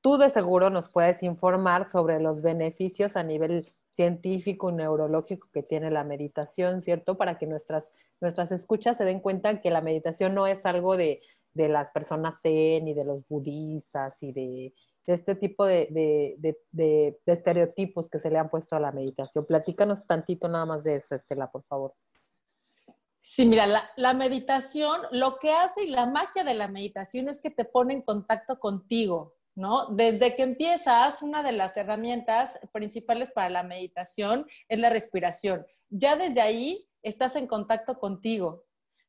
Tú 0.00 0.18
de 0.18 0.28
seguro 0.28 0.70
nos 0.70 0.92
puedes 0.92 1.22
informar 1.22 1.88
sobre 1.88 2.18
los 2.18 2.42
beneficios 2.42 3.16
a 3.16 3.22
nivel 3.22 3.72
científico 3.90 4.70
neurológico 4.70 5.48
que 5.52 5.62
tiene 5.62 5.90
la 5.90 6.04
meditación, 6.04 6.82
¿cierto? 6.82 7.16
Para 7.16 7.38
que 7.38 7.46
nuestras, 7.46 7.92
nuestras 8.20 8.52
escuchas 8.52 8.96
se 8.96 9.04
den 9.04 9.20
cuenta 9.20 9.60
que 9.60 9.70
la 9.70 9.80
meditación 9.80 10.34
no 10.34 10.46
es 10.46 10.64
algo 10.66 10.96
de, 10.96 11.20
de 11.58 11.68
las 11.68 11.90
personas 11.90 12.40
zen 12.40 12.88
y 12.88 12.94
de 12.94 13.04
los 13.04 13.26
budistas 13.28 14.22
y 14.22 14.32
de, 14.32 14.74
este 15.06 15.34
tipo 15.34 15.64
de, 15.66 16.38
estereotipos 17.26 18.08
que 18.08 18.18
se 18.18 18.30
le 18.30 18.38
han 18.38 18.50
puesto 18.50 18.76
a 18.76 18.80
la 18.80 18.92
meditación. 18.92 19.46
Platícanos 19.46 20.06
tantito 20.06 20.48
nada 20.48 20.66
más 20.66 20.84
de 20.84 20.96
eso, 20.96 21.14
Estela, 21.14 21.50
por 21.50 21.64
favor. 21.64 21.94
Sí, 23.20 23.44
mira, 23.44 23.66
la, 23.96 24.14
meditación, 24.14 25.00
lo 25.10 25.38
que 25.38 25.52
hace 25.52 25.84
y 25.84 25.90
la 25.90 26.06
magia 26.06 26.44
de 26.44 26.54
la 26.54 26.68
meditación 26.68 27.28
es 27.28 27.40
que 27.40 27.50
te 27.50 27.64
pone 27.64 27.94
en 27.94 28.02
contacto 28.02 28.58
contigo, 28.58 29.34
¿no? 29.58 29.86
Desde 29.86 30.36
que 30.36 30.44
empiezas, 30.44 31.20
una 31.20 31.42
de 31.42 31.50
las 31.50 31.76
herramientas 31.76 32.60
principales 32.70 33.32
para 33.32 33.50
la 33.50 33.64
meditación 33.64 34.46
es 34.68 34.78
la 34.78 34.88
respiración. 34.88 35.66
Ya 35.90 36.14
desde 36.14 36.40
ahí 36.40 36.88
estás 37.02 37.34
en 37.34 37.48
contacto 37.48 37.98
contigo. 37.98 38.66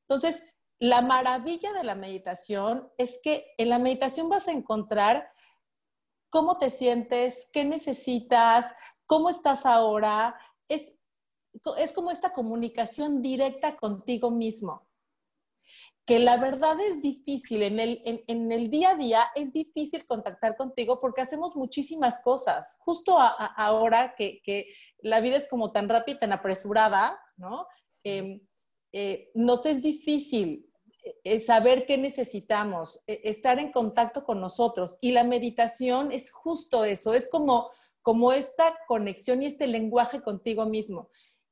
Entonces, 0.08 0.52
la 0.80 1.04
maravilla 1.04 1.72
de 1.74 1.84
la 1.84 1.94
meditación 1.94 2.92
es 2.98 3.20
que 3.24 3.46
en 3.60 3.70
la 3.70 3.78
meditación 3.78 4.28
vas 4.28 4.48
a 4.48 4.52
encontrar 4.52 5.32
cómo 6.32 6.58
te 6.58 6.72
sientes, 6.72 7.52
qué 7.54 7.64
necesitas, 7.64 8.74
cómo 9.06 9.30
estás 9.30 9.68
ahora. 9.68 10.36
Es, 10.68 10.96
es 11.78 11.92
como 11.92 12.10
esta 12.10 12.34
comunicación 12.34 13.22
directa 13.22 13.78
contigo 13.78 14.32
mismo. 14.32 14.89
Que 16.10 16.20
la 16.20 16.38
verdad 16.38 16.78
es 16.80 17.02
difícil, 17.02 17.64
en 17.64 17.80
el, 17.80 18.02
en, 18.06 18.52
el 18.52 18.70
día 18.70 18.92
a 18.92 18.96
día 18.96 19.28
es 19.36 19.54
difícil 19.54 20.06
contactar 20.06 20.58
contigo 20.58 21.00
porque 21.00 21.22
hacemos 21.22 21.56
muchísimas 21.56 22.22
cosas. 22.24 22.78
Justo 22.80 23.18
ahora 23.20 24.16
que, 24.18 24.42
que, 24.44 24.68
la 25.02 25.22
vida 25.22 25.38
es 25.38 25.48
como 25.48 25.72
tan 25.72 25.88
rápida, 25.88 26.20
tan 26.20 26.34
apresurada, 26.34 27.18
¿no? 27.38 27.66
Em, 28.04 28.42
eh, 28.92 29.30
nos 29.34 29.66
es 29.66 29.82
difícil 29.82 30.70
es 31.24 31.46
saber 31.46 31.86
qué 31.86 31.98
necesitamos, 31.98 33.00
estar 33.08 33.60
en 33.60 33.72
contacto 33.72 34.24
con 34.24 34.42
nosotros. 34.42 34.98
Y 35.02 35.12
la 35.12 35.24
meditación 35.24 36.12
es 36.12 36.32
justo 36.32 36.86
eso, 36.86 37.14
es 37.14 37.30
como, 37.30 37.70
como 38.02 38.32
esta 38.32 38.78
conexión 38.88 39.42
y 39.42 39.48
este 39.48 39.68
lenguaje 39.68 40.22
contigo 40.22 40.66
mismo. 40.66 41.10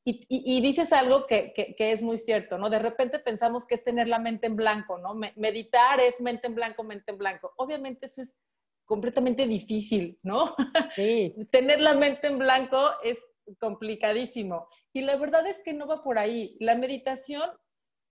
Y, 0.09 0.61
dices 0.61 0.93
algo 0.93 1.27
que, 1.27 1.53
es 1.77 2.01
muy 2.01 2.17
cierto, 2.17 2.57
¿no? 2.57 2.69
De 2.69 2.79
repente 2.79 3.19
pensamos 3.19 3.67
que 3.67 3.75
es 3.75 3.83
tener 3.83 4.07
la 4.07 4.19
mente 4.19 4.47
en 4.47 4.55
blanco, 4.55 4.97
¿no? 4.97 5.13
Meditar 5.35 5.99
es 5.99 6.21
mente 6.21 6.47
en 6.47 6.55
blanco, 6.55 6.83
mente 6.83 7.11
en 7.11 7.17
blanco. 7.17 7.53
Obviamente 7.57 8.05
eso 8.05 8.21
es 8.21 8.37
completamente 8.85 9.45
difícil, 9.45 10.17
¿no? 10.23 10.55
Sí. 10.95 11.35
tener 11.51 11.81
la 11.81 11.93
mente 11.93 12.27
en 12.27 12.37
blanco 12.37 12.91
es 13.03 13.17
complicadísimo. 13.59 14.69
Y 14.93 15.01
la 15.01 15.17
verdad 15.17 15.45
es 15.45 15.61
que 15.61 15.73
no 15.73 15.87
va 15.87 16.03
por 16.03 16.17
ahí. 16.19 16.55
La 16.61 16.75
meditación 16.75 17.49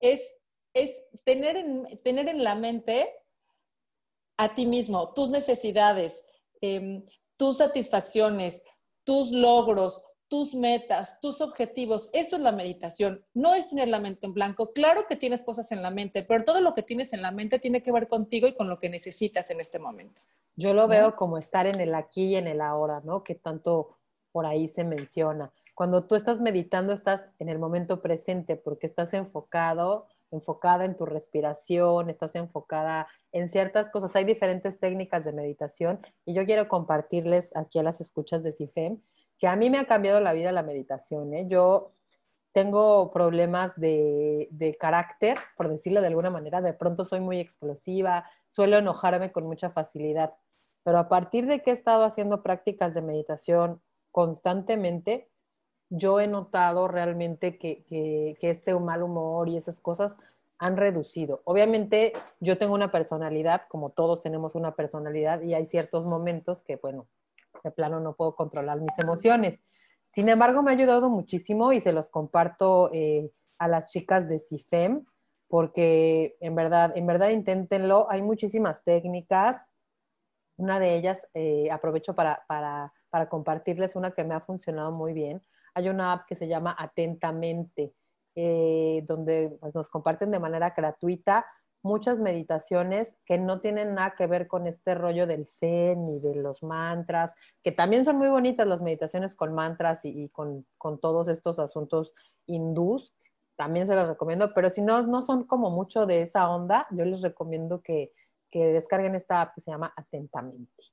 es 0.01 0.21
es 0.77 1.03
tener 1.25 1.57
en, 1.57 2.01
tener 2.03 2.29
en 2.29 2.45
la 2.45 2.55
mente 2.55 3.11
a 4.37 4.55
ti 4.55 4.67
mismo, 4.67 5.15
tus 5.15 5.31
necesidades, 5.31 6.23
em, 6.61 7.03
tus 7.39 7.59
satisfacciones, 7.59 8.63
tus 9.03 9.31
logros, 9.31 10.03
tus 10.29 10.55
metas, 10.55 11.21
tus 11.21 11.41
objetivos. 11.41 12.11
Esto 12.13 12.37
es 12.37 12.43
la 12.43 12.53
meditación. 12.53 13.25
No 13.35 13.55
es 13.55 13.69
tener 13.69 13.89
la 13.89 14.01
mente 14.01 14.27
en 14.27 14.35
blanco. 14.35 14.73
Claro 14.73 15.07
que 15.07 15.17
tienes 15.17 15.43
cosas 15.43 15.71
en 15.73 15.83
la 15.83 15.91
mente, 15.91 16.23
pero 16.23 16.45
todo 16.45 16.61
lo 16.61 16.75
que 16.75 16.83
tienes 16.83 17.13
en 17.13 17.23
la 17.23 17.31
mente 17.31 17.59
tiene 17.59 17.83
que 17.83 17.93
ver 17.93 18.09
contigo 18.09 18.47
y 18.47 18.55
con 18.55 18.69
lo 18.69 18.79
que 18.79 18.91
necesitas 18.91 19.51
en 19.51 19.61
este 19.61 19.79
momento. 19.79 20.23
Yo 20.57 20.75
lo 20.75 20.89
veo 20.89 21.17
como 21.17 21.39
estar 21.39 21.67
en 21.67 21.81
el 21.81 21.95
aquí 21.95 22.27
y 22.27 22.37
en 22.37 22.47
el 22.47 22.61
ahora, 22.61 23.03
¿no? 23.05 23.23
Que 23.23 23.35
tanto 23.35 23.97
por 24.33 24.47
ahí 24.47 24.69
se 24.69 24.85
menciona. 24.85 25.53
Cuando 25.75 26.05
tú 26.05 26.15
estás 26.15 26.41
meditando, 26.41 26.93
estás 26.93 27.29
en 27.39 27.49
el 27.49 27.59
momento 27.59 28.01
presente 28.01 28.57
porque 28.57 28.87
estás 28.87 29.13
enfocado 29.15 30.07
enfocada 30.31 30.85
en 30.85 30.97
tu 30.97 31.07
respiración, 31.07 32.11
estás 32.11 32.35
enfocada 32.35 33.07
en 33.33 33.49
ciertas 33.51 33.91
cosas. 33.91 34.15
Hay 34.17 34.25
diferentes 34.25 34.79
técnicas 34.79 35.25
de 35.25 35.33
meditación 35.33 36.01
y 36.25 36.35
yo 36.35 36.45
quiero 36.45 36.69
compartirles 36.69 37.55
aquí 37.57 37.79
a 37.79 37.83
las 37.83 38.01
escuchas 38.01 38.43
de 38.43 38.53
CIFEM 38.53 39.01
que 39.39 39.49
a 39.49 39.57
mí 39.57 39.71
me 39.71 39.79
ha 39.79 39.87
cambiado 39.87 40.21
la 40.21 40.33
vida 40.33 40.53
la 40.53 40.63
meditación. 40.63 41.35
¿eh? 41.35 41.47
Yo 41.49 41.93
tengo 42.53 43.11
problemas 43.11 43.79
de, 43.79 44.49
de, 44.51 44.77
carácter, 44.77 45.39
por 45.57 45.69
decirlo 45.69 46.01
de 46.01 46.07
alguna 46.07 46.31
manera, 46.31 46.63
de 46.63 46.73
pronto 46.73 47.05
soy 47.05 47.21
muy 47.21 47.39
explosiva, 47.39 48.25
suelo 48.49 48.79
enojarme 48.79 49.31
con 49.31 49.45
mucha 49.45 49.71
facilidad, 49.71 50.35
pero 50.83 50.99
a 50.99 51.09
partir 51.09 51.47
de 51.47 51.63
que 51.63 51.71
he 51.71 51.75
estado 51.75 52.05
haciendo 52.05 52.43
prácticas 52.43 52.95
de 52.95 53.03
meditación 53.03 53.83
constantemente, 54.13 55.29
yo 55.91 56.21
he 56.21 56.27
notado 56.27 56.89
realmente 56.89 57.59
que, 57.59 57.85
que, 57.85 58.37
este 58.41 58.75
mal 58.75 59.03
humor 59.03 59.49
y 59.49 59.57
esas 59.57 59.81
cosas 59.81 60.17
han 60.59 60.77
reducido. 60.77 61.43
Obviamente 61.45 62.13
yo 62.41 62.57
tengo 62.57 62.75
una 62.75 62.91
personalidad, 62.91 63.63
como 63.69 63.91
todos 63.91 64.23
tenemos 64.23 64.55
una 64.55 64.75
personalidad, 64.75 65.43
y 65.43 65.55
hay 65.55 65.67
ciertos 65.67 66.05
momentos 66.05 66.63
que, 66.63 66.77
bueno, 66.77 67.07
de 67.63 67.71
plano 67.71 68.01
no 68.01 68.15
puedo 68.15 68.35
controlar 68.35 68.81
mis 68.81 68.99
emociones. 68.99 69.61
Sin 70.11 70.29
embargo, 70.29 70.63
me 70.63 70.71
ha 70.71 70.75
ayudado 70.75 71.09
muchísimo 71.09 71.73
y 71.73 71.81
se 71.81 71.93
los 71.93 72.09
comparto 72.09 72.91
eh, 72.93 73.31
a 73.59 73.69
las 73.69 73.91
chicas 73.91 74.29
de 74.29 74.39
CIFEM, 74.39 75.05
porque 75.49 76.37
en 76.41 76.55
verdad, 76.55 76.93
en 76.97 77.07
verdad 77.07 77.31
inténtenlo. 77.31 78.07
Hay 78.11 78.23
muchísimas 78.23 78.83
técnicas. 78.85 79.57
Una 80.57 80.81
de 80.81 80.97
ellas, 80.97 81.27
eh, 81.35 81.71
aprovecho 81.71 82.15
para, 82.15 82.45
para, 82.49 82.93
para 83.11 83.29
compartirles 83.29 83.97
una 83.97 84.13
que 84.13 84.25
me 84.25 84.35
ha 84.35 84.41
funcionado 84.41 84.91
muy 84.93 85.13
bien 85.13 85.43
hay 85.77 85.91
una 85.91 86.13
app 86.13 86.27
que 86.27 86.35
se 86.35 86.49
llama 86.49 86.75
Atentamente, 86.79 87.93
eh, 88.35 89.05
donde 89.07 89.59
pues, 89.61 89.75
nos 89.75 89.91
comparten 89.91 90.31
de 90.31 90.39
manera 90.39 90.71
gratuita 90.75 91.45
muchas 91.87 92.19
meditaciones 92.19 93.15
que 93.25 93.39
no 93.39 93.61
tienen 93.61 93.95
nada 93.95 94.15
que 94.17 94.27
ver 94.27 94.47
con 94.49 94.67
este 94.67 94.95
rollo 94.95 95.27
del 95.27 95.47
zen 95.47 96.07
ni 96.07 96.19
de 96.19 96.35
los 96.35 96.63
mantras, 96.63 97.35
que 97.63 97.73
también 97.73 98.05
son 98.05 98.17
muy 98.19 98.29
bonitas 98.29 98.67
las 98.67 98.83
meditaciones 98.83 99.35
con 99.35 99.55
mantras 99.55 100.01
y, 100.05 100.29
con, 100.29 100.67
todos 101.01 101.29
estos 101.29 101.59
asuntos 101.59 102.13
hindús, 102.47 103.15
también 103.57 103.87
se 103.87 103.95
las 103.95 104.09
recomiendo, 104.09 104.53
pero 104.53 104.69
si 104.69 104.83
no, 104.83 105.03
no 105.03 105.23
son 105.23 105.45
como 105.45 105.71
mucho 105.71 106.05
de 106.05 106.23
esa 106.23 106.51
onda, 106.51 106.87
yo 106.91 107.05
les 107.05 107.23
recomiendo 107.23 107.81
que, 107.81 108.13
que 108.51 108.67
descarguen 108.67 109.15
esta 109.15 109.41
app 109.41 109.55
que 109.55 109.63
se 109.63 109.71
llama 109.71 109.93
Atentamente. 109.97 110.85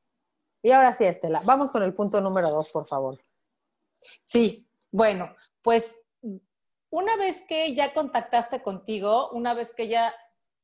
Y 0.61 0.71
ahora 0.71 0.93
sí, 0.93 1.03
Estela, 1.03 1.41
vamos 1.43 1.71
con 1.71 1.83
el 1.83 1.93
punto 1.93 2.21
número 2.21 2.49
dos, 2.49 2.69
por 2.69 2.87
favor. 2.87 3.19
Sí, 4.23 4.67
bueno, 4.91 5.35
pues 5.61 5.95
una 6.89 7.15
vez 7.17 7.43
que 7.47 7.73
ya 7.73 7.91
contactaste 7.91 8.61
contigo, 8.61 9.29
una 9.31 9.55
vez 9.55 9.73
que 9.73 9.87
ya 9.87 10.13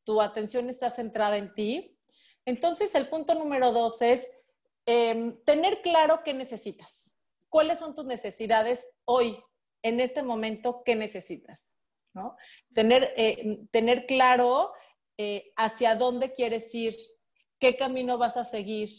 tu 0.10 0.24
atención 0.24 0.72
está 0.72 0.90
centrada 0.90 1.38
en 1.38 1.54
ti, 1.54 1.96
entonces 2.44 2.96
el 2.96 3.10
punto 3.10 3.36
número 3.36 3.72
dos 3.72 4.02
es 4.02 4.28
em, 4.88 5.40
tener 5.46 5.84
claro 5.84 6.24
qué 6.26 6.34
necesitas. 6.34 7.14
¿Cuáles 7.48 7.78
son 7.78 7.94
tus 7.94 8.06
necesidades 8.06 8.92
hoy, 9.06 9.38
en 9.84 10.00
este 10.00 10.24
momento, 10.24 10.82
qué 10.84 10.96
necesitas? 10.96 11.76
¿no? 12.16 12.36
Tener, 12.74 13.14
eh, 13.18 13.60
tener 13.70 14.08
claro 14.08 14.74
eh, 15.20 15.54
hacia 15.56 15.94
dónde 15.94 16.34
quieres 16.34 16.74
ir, 16.74 16.96
qué 17.60 17.78
camino 17.78 18.18
vas 18.18 18.36
a 18.36 18.46
seguir. 18.46 18.90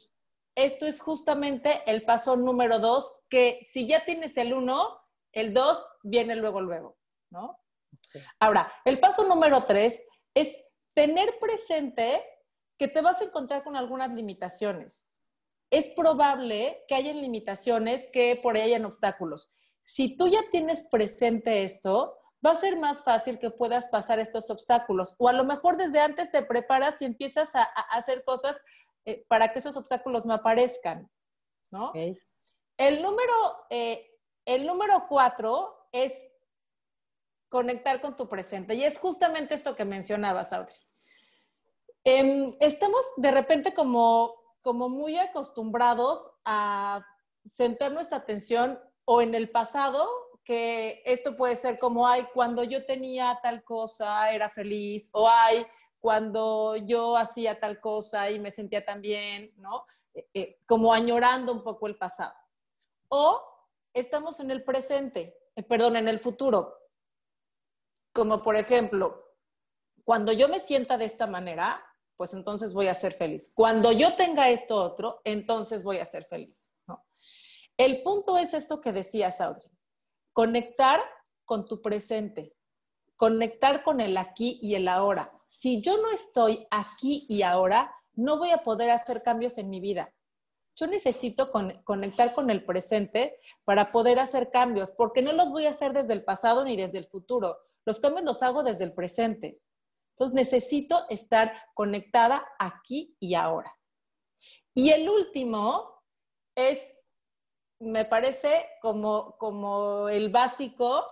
Esto 0.54 0.86
es 0.86 1.00
justamente 1.00 1.82
el 1.86 2.04
paso 2.04 2.36
número 2.36 2.78
dos, 2.78 3.12
que 3.28 3.66
si 3.68 3.84
ya 3.84 4.04
tienes 4.04 4.36
el 4.36 4.54
uno, 4.54 5.00
el 5.32 5.54
dos 5.54 5.84
viene 6.04 6.36
luego, 6.36 6.60
luego, 6.60 6.98
¿no? 7.30 7.58
Ahora, 8.38 8.72
el 8.84 9.00
paso 9.00 9.26
número 9.26 9.64
tres 9.64 10.04
es 10.34 10.56
tener 10.94 11.38
presente 11.38 12.22
que 12.78 12.88
te 12.88 13.00
vas 13.00 13.20
a 13.20 13.24
encontrar 13.24 13.62
con 13.62 13.76
algunas 13.76 14.10
limitaciones. 14.10 15.08
Es 15.70 15.88
probable 15.88 16.84
que 16.88 16.94
hayan 16.94 17.20
limitaciones, 17.20 18.08
que 18.12 18.38
por 18.42 18.56
ahí 18.56 18.62
hayan 18.62 18.84
obstáculos. 18.84 19.52
Si 19.82 20.16
tú 20.16 20.28
ya 20.28 20.40
tienes 20.50 20.84
presente 20.84 21.64
esto, 21.64 22.16
va 22.44 22.52
a 22.52 22.56
ser 22.56 22.78
más 22.78 23.04
fácil 23.04 23.38
que 23.38 23.50
puedas 23.50 23.86
pasar 23.86 24.18
estos 24.18 24.50
obstáculos. 24.50 25.14
O 25.18 25.28
a 25.28 25.32
lo 25.32 25.44
mejor 25.44 25.76
desde 25.76 26.00
antes 26.00 26.30
te 26.32 26.42
preparas 26.42 27.00
y 27.02 27.04
empiezas 27.04 27.54
a, 27.54 27.62
hacer 27.62 28.24
cosas 28.24 28.60
eh, 29.04 29.24
para 29.28 29.52
que 29.52 29.58
esos 29.58 29.76
obstáculos 29.76 30.24
no 30.24 30.34
aparezcan, 30.34 31.10
¿no? 31.70 31.92
El 31.94 33.02
número 33.02 33.34
eh, 33.68 34.10
el 34.46 34.66
número 34.66 35.06
cuatro 35.08 35.88
es 35.92 36.12
conectar 37.50 38.00
con 38.00 38.16
tu 38.16 38.28
presente. 38.28 38.74
Y 38.74 38.84
es 38.84 38.98
justamente 38.98 39.54
esto 39.54 39.76
que 39.76 39.84
mencionabas, 39.84 40.54
Audrey. 40.54 40.76
Em, 42.04 42.54
estamos 42.60 43.04
de 43.18 43.30
repente 43.30 43.74
como, 43.74 44.34
como 44.62 44.88
muy 44.88 45.18
acostumbrados 45.18 46.32
a 46.46 47.04
centrar 47.44 47.92
nuestra 47.92 48.18
atención 48.18 48.80
o 49.04 49.20
en 49.20 49.34
el 49.34 49.50
pasado, 49.50 50.08
que 50.44 51.02
esto 51.04 51.36
puede 51.36 51.56
ser 51.56 51.78
como, 51.78 52.06
ay, 52.06 52.26
cuando 52.32 52.64
yo 52.64 52.86
tenía 52.86 53.38
tal 53.42 53.62
cosa 53.64 54.32
era 54.32 54.48
feliz, 54.48 55.10
o 55.12 55.28
ay, 55.28 55.66
cuando 55.98 56.76
yo 56.76 57.16
hacía 57.16 57.60
tal 57.60 57.80
cosa 57.80 58.30
y 58.30 58.38
me 58.38 58.52
sentía 58.52 58.84
tan 58.84 59.02
bien, 59.02 59.52
¿no? 59.56 59.84
Eh, 60.14 60.28
eh, 60.32 60.58
como 60.66 60.94
añorando 60.94 61.52
un 61.52 61.62
poco 61.62 61.86
el 61.86 61.96
pasado. 61.96 62.34
O 63.08 63.42
estamos 63.92 64.40
en 64.40 64.50
el 64.50 64.64
presente, 64.64 65.36
eh, 65.54 65.62
perdón, 65.62 65.96
en 65.96 66.08
el 66.08 66.20
futuro. 66.20 66.79
Como 68.12 68.42
por 68.42 68.56
ejemplo, 68.56 69.14
cuando 70.04 70.32
yo 70.32 70.48
me 70.48 70.60
sienta 70.60 70.98
de 70.98 71.04
esta 71.04 71.26
manera, 71.26 71.84
pues 72.16 72.34
entonces 72.34 72.74
voy 72.74 72.88
a 72.88 72.94
ser 72.94 73.12
feliz. 73.12 73.52
Cuando 73.54 73.92
yo 73.92 74.14
tenga 74.16 74.50
esto 74.50 74.76
otro, 74.76 75.20
entonces 75.24 75.82
voy 75.82 75.98
a 75.98 76.06
ser 76.06 76.24
feliz. 76.26 76.70
El 77.76 78.02
punto 78.02 78.36
es 78.36 78.52
esto 78.52 78.80
que 78.82 78.92
decías, 78.92 79.40
Audrey, 79.40 79.70
conectar 80.34 81.00
con 81.46 81.64
tu 81.64 81.80
presente, 81.80 82.54
conectar 83.16 83.82
con 83.82 84.02
el 84.02 84.18
aquí 84.18 84.58
y 84.60 84.74
el 84.74 84.86
ahora. 84.86 85.32
Si 85.46 85.80
yo 85.80 85.96
no 85.96 86.10
estoy 86.10 86.66
aquí 86.70 87.24
y 87.28 87.40
ahora, 87.40 87.94
no 88.12 88.36
voy 88.36 88.50
a 88.50 88.64
poder 88.64 88.90
hacer 88.90 89.22
cambios 89.22 89.56
en 89.56 89.70
mi 89.70 89.80
vida. 89.80 90.12
yo 90.76 90.86
necesito 90.86 91.50
conectar 91.84 92.34
con 92.34 92.50
el 92.50 92.64
presente 92.64 93.38
para 93.64 93.92
poder 93.92 94.18
hacer 94.18 94.50
cambios, 94.50 94.90
porque 94.90 95.20
no 95.20 95.32
los 95.32 95.50
voy 95.50 95.66
a 95.66 95.70
hacer 95.70 95.92
desde 95.92 96.12
el 96.14 96.24
pasado 96.24 96.64
ni 96.64 96.76
desde 96.76 96.98
el 96.98 97.06
futuro. 97.06 97.58
Los 97.86 98.00
cambios 98.00 98.24
los 98.24 98.42
hago 98.42 98.62
desde 98.62 98.84
el 98.84 98.94
presente. 98.94 99.60
Entonces 100.10 100.34
necesito 100.34 101.06
estar 101.08 101.52
conectada 101.74 102.46
aquí 102.58 103.16
y 103.20 103.34
ahora. 103.34 103.74
Y 104.74 104.90
el 104.90 105.08
último 105.08 106.02
es, 106.54 106.94
me 107.80 108.04
parece 108.04 108.68
como, 108.82 109.36
como 109.38 110.08
el 110.08 110.28
básico, 110.30 111.06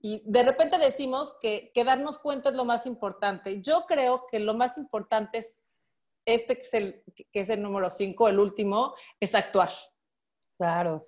y 0.00 0.22
de 0.24 0.44
repente 0.44 0.78
decimos 0.78 1.36
que, 1.40 1.70
que 1.74 1.84
darnos 1.84 2.18
cuenta 2.18 2.50
es 2.50 2.54
lo 2.54 2.64
más 2.64 2.86
importante. 2.86 3.62
Yo 3.62 3.86
creo 3.86 4.26
que 4.30 4.38
lo 4.38 4.54
más 4.54 4.76
importante 4.76 5.38
es 5.38 5.58
este 6.26 6.56
que 6.56 6.62
es 6.62 6.74
el, 6.74 7.04
que 7.32 7.40
es 7.40 7.50
el 7.50 7.62
número 7.62 7.90
5, 7.90 8.28
el 8.28 8.38
último, 8.38 8.94
es 9.20 9.34
actuar. 9.34 9.70
Claro. 10.58 11.06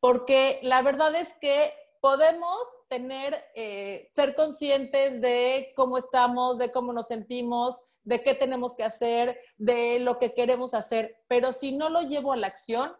Porque 0.00 0.58
la 0.62 0.82
verdad 0.82 1.14
es 1.14 1.34
que 1.34 1.72
podemos 2.02 2.58
tener, 2.88 3.44
eh, 3.54 4.10
ser 4.12 4.34
conscientes 4.34 5.20
de 5.20 5.72
cómo 5.76 5.96
estamos, 5.96 6.58
de 6.58 6.72
cómo 6.72 6.92
nos 6.92 7.06
sentimos, 7.06 7.86
de 8.02 8.24
qué 8.24 8.34
tenemos 8.34 8.74
que 8.74 8.82
hacer, 8.82 9.38
de 9.56 10.00
lo 10.00 10.18
que 10.18 10.34
queremos 10.34 10.74
hacer, 10.74 11.22
pero 11.28 11.52
si 11.52 11.70
no 11.70 11.90
lo 11.90 12.02
llevo 12.02 12.32
a 12.32 12.36
la 12.36 12.48
acción, 12.48 12.92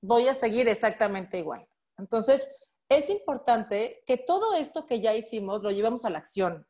voy 0.00 0.28
a 0.28 0.36
seguir 0.36 0.68
exactamente 0.68 1.38
igual. 1.38 1.66
Entonces, 1.98 2.48
es 2.88 3.10
importante 3.10 4.04
que 4.06 4.18
todo 4.18 4.54
esto 4.54 4.86
que 4.86 5.00
ya 5.00 5.14
hicimos 5.14 5.60
lo 5.60 5.72
llevemos 5.72 6.04
a 6.04 6.10
la 6.10 6.18
acción. 6.18 6.64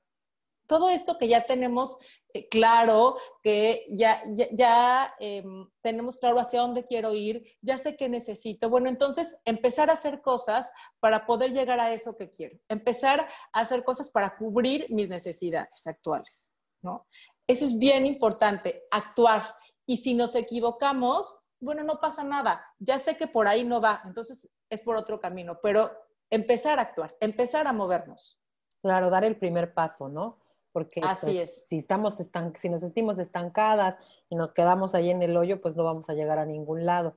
Todo 0.67 0.89
esto 0.89 1.19
que 1.19 1.29
ya 1.29 1.45
tenemos 1.45 1.99
eh, 2.35 2.49
claro, 2.49 3.17
que 3.43 3.87
ya, 3.91 4.23
ya, 4.53 5.15
em, 5.19 5.69
tenemos 5.83 6.19
claro 6.19 6.41
hacia 6.41 6.61
dónde 6.61 6.85
quiero 6.85 7.15
ir, 7.15 7.45
ya 7.61 7.79
sé 7.79 7.97
qué 7.97 8.09
necesito. 8.09 8.71
Bueno, 8.71 8.89
entonces 8.89 9.39
empezar 9.45 9.91
a 9.91 9.95
hacer 9.95 10.23
cosas 10.23 10.71
para 11.01 11.27
poder 11.27 11.53
llegar 11.53 11.81
a 11.81 11.93
eso 11.93 12.17
que 12.17 12.31
quiero. 12.31 12.59
Empezar 12.69 13.29
a 13.53 13.61
hacer 13.61 13.85
cosas 13.85 14.09
para 14.09 14.37
cubrir 14.37 14.87
mis 14.91 15.09
necesidades 15.09 15.87
actuales, 15.87 16.51
¿no? 16.83 17.07
Eso 17.47 17.65
es 17.65 17.79
bien 17.79 18.07
importante, 18.07 18.85
actuar. 18.91 19.55
Y 19.87 19.99
si 19.99 20.15
nos 20.15 20.35
equivocamos, 20.35 21.39
bueno, 21.61 21.83
no 21.85 22.01
pasa 22.01 22.25
nada. 22.25 22.65
Ya 22.79 22.99
sé 22.99 23.17
que 23.17 23.27
por 23.27 23.47
ahí 23.47 23.65
no 23.65 23.81
va, 23.81 24.03
entonces 24.05 24.51
es 24.71 24.81
por 24.83 24.97
otro 24.97 25.21
camino, 25.21 25.59
pero 25.63 25.93
empezar 26.31 26.79
a 26.79 26.83
actuar, 26.83 27.13
empezar 27.21 27.67
a 27.67 27.73
movernos. 27.73 28.41
Claro, 28.81 29.11
dar 29.11 29.25
el 29.25 29.37
primer 29.39 29.75
paso, 29.75 30.09
¿no? 30.09 30.42
Porque 30.73 31.01
Así 31.03 31.37
pues, 31.37 31.51
es. 31.51 31.67
si 31.69 31.77
estamos 31.79 32.15
si 32.59 32.69
nos 32.69 32.81
sentimos 32.81 33.19
estancadas 33.19 33.97
y 34.29 34.37
nos 34.37 34.53
quedamos 34.53 34.95
ahí 34.95 35.11
en 35.11 35.23
el 35.23 35.37
hoyo, 35.37 35.61
pues 35.61 35.77
no 35.77 35.85
vamos 35.85 36.09
a 36.09 36.15
llegar 36.15 36.39
a 36.39 36.47
ningún 36.47 36.87
lado. 36.87 37.17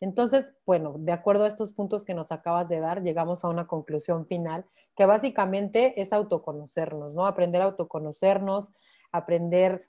Entonces, 0.00 0.52
bueno, 0.66 0.96
de 0.98 1.12
acuerdo 1.12 1.44
a 1.44 1.48
estos 1.48 1.72
puntos 1.72 2.04
que 2.04 2.12
nos 2.14 2.30
acabas 2.30 2.68
de 2.68 2.80
dar, 2.80 3.02
llegamos 3.02 3.44
a 3.44 3.48
una 3.48 3.66
conclusión 3.66 4.26
final 4.26 4.66
que 4.94 5.06
básicamente 5.06 6.00
es 6.00 6.12
autoconocernos, 6.12 7.14
¿no? 7.14 7.26
Aprender 7.26 7.62
a 7.62 7.66
autoconocernos, 7.66 8.68
aprender 9.10 9.88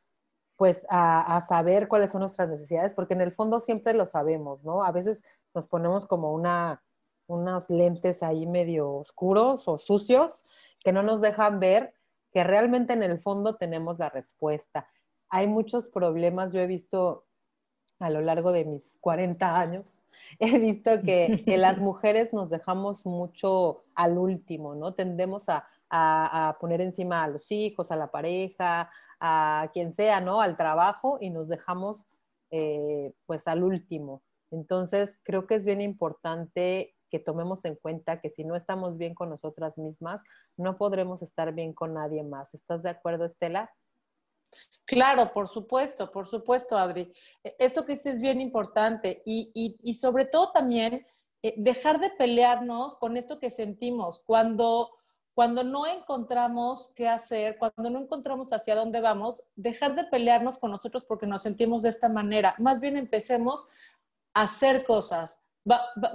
pues 0.55 0.85
a, 0.89 1.35
a, 1.35 1.41
saber 1.41 1.87
cuáles 1.87 2.11
son 2.11 2.21
nuestras 2.21 2.49
necesidades, 2.49 2.95
porque 2.95 3.13
en 3.13 3.21
el 3.21 3.31
fondo 3.31 3.59
siempre 3.59 3.93
lo 3.93 4.07
sabemos, 4.07 4.63
¿no? 4.63 4.83
A 4.83 4.91
veces 4.91 5.21
nos 5.53 5.67
ponemos 5.67 6.07
como 6.07 6.33
una, 6.33 6.81
unos 7.27 7.69
lentes 7.69 8.23
ahí 8.23 8.47
medio 8.47 8.89
oscuros 8.89 9.67
o 9.67 9.77
sucios 9.77 10.43
que 10.83 10.93
no 10.93 11.03
nos 11.03 11.21
dejan 11.21 11.59
ver 11.59 11.93
que 12.31 12.43
realmente 12.43 12.93
en 12.93 13.03
el 13.03 13.19
fondo 13.19 13.55
tenemos 13.55 13.99
la 13.99 14.09
respuesta. 14.09 14.87
Hay 15.29 15.47
muchos 15.47 15.87
problemas, 15.87 16.53
yo 16.53 16.59
he 16.59 16.67
visto 16.67 17.25
a 17.99 18.09
lo 18.09 18.21
largo 18.21 18.51
de 18.51 18.65
mis 18.65 18.97
40 19.01 19.59
años, 19.59 20.03
he 20.39 20.59
visto 20.59 21.01
que, 21.01 21.43
las 21.57 21.79
mujeres 21.79 22.33
nos 22.33 22.49
dejamos 22.49 23.05
mucho 23.05 23.83
al 23.95 24.17
último, 24.17 24.75
¿no? 24.75 24.93
Tendemos 24.93 25.45
a, 25.47 25.67
poner 26.59 26.81
encima 26.81 27.23
a 27.23 27.29
los 27.29 27.49
hijos, 27.49 27.91
a 27.91 27.95
la 27.95 28.11
pareja, 28.11 28.91
a 29.21 29.69
quien 29.73 29.95
sea, 29.95 30.19
¿no? 30.19 30.41
Al 30.41 30.57
trabajo 30.57 31.17
y 31.21 31.29
nos 31.29 31.47
dejamos 31.47 32.05
eh, 32.51 33.13
pues 33.25 33.47
al 33.47 33.63
último. 33.63 34.21
Entonces, 34.51 35.17
creo 35.23 35.47
que 35.47 35.55
es 35.55 35.65
bien 35.65 35.79
importante 35.79 36.96
que 37.09 37.19
tomemos 37.19 37.63
en 37.65 37.75
cuenta 37.75 38.19
que 38.21 38.29
si 38.29 38.43
no 38.43 38.55
estamos 38.55 38.97
bien 38.97 39.15
con 39.15 39.29
nosotras 39.29 39.77
mismas, 39.77 40.21
no 40.55 40.77
podremos 40.77 41.21
estar 41.21 41.53
bien 41.53 41.73
con 41.73 41.93
nadie 41.93 42.23
más. 42.23 42.53
¿Estás 42.53 42.83
de 42.83 42.89
acuerdo, 42.89 43.25
Estela? 43.25 43.71
Claro, 44.85 45.33
por 45.33 45.49
supuesto, 45.49 46.11
por 46.11 46.27
supuesto, 46.27 46.77
Adri. 46.77 47.11
E, 47.43 47.55
esto 47.59 47.85
que 47.85 47.93
dices 47.93 48.15
es 48.15 48.21
bien 48.21 48.39
importante 48.39 49.21
y, 49.25 49.93
sobre 49.99 50.25
todo 50.25 50.51
también 50.51 51.05
eh, 51.43 51.53
dejar 51.57 51.99
de 51.99 52.09
pelearnos 52.09 52.95
con 52.95 53.17
esto 53.17 53.39
que 53.39 53.49
sentimos. 53.49 54.21
Cuando, 54.25 54.91
cuando 55.33 55.63
no 55.63 55.85
encontramos 55.85 56.93
qué 56.95 57.07
hacer, 57.07 57.57
cuando 57.57 57.89
no 57.89 57.99
encontramos 57.99 58.53
hacia 58.53 58.75
dónde 58.75 59.01
vamos, 59.01 59.45
dejar 59.55 59.95
de 59.95 60.05
pelearnos 60.05 60.57
con 60.57 60.71
nosotros 60.71 61.03
porque 61.03 61.27
nos 61.27 61.41
sentimos 61.41 61.83
de 61.83 61.89
esta 61.89 62.07
manera. 62.07 62.55
Más 62.57 62.79
bien 62.79 62.95
empecemos 62.95 63.67
a 64.33 64.43
hacer 64.43 64.85
cosas, 64.85 65.41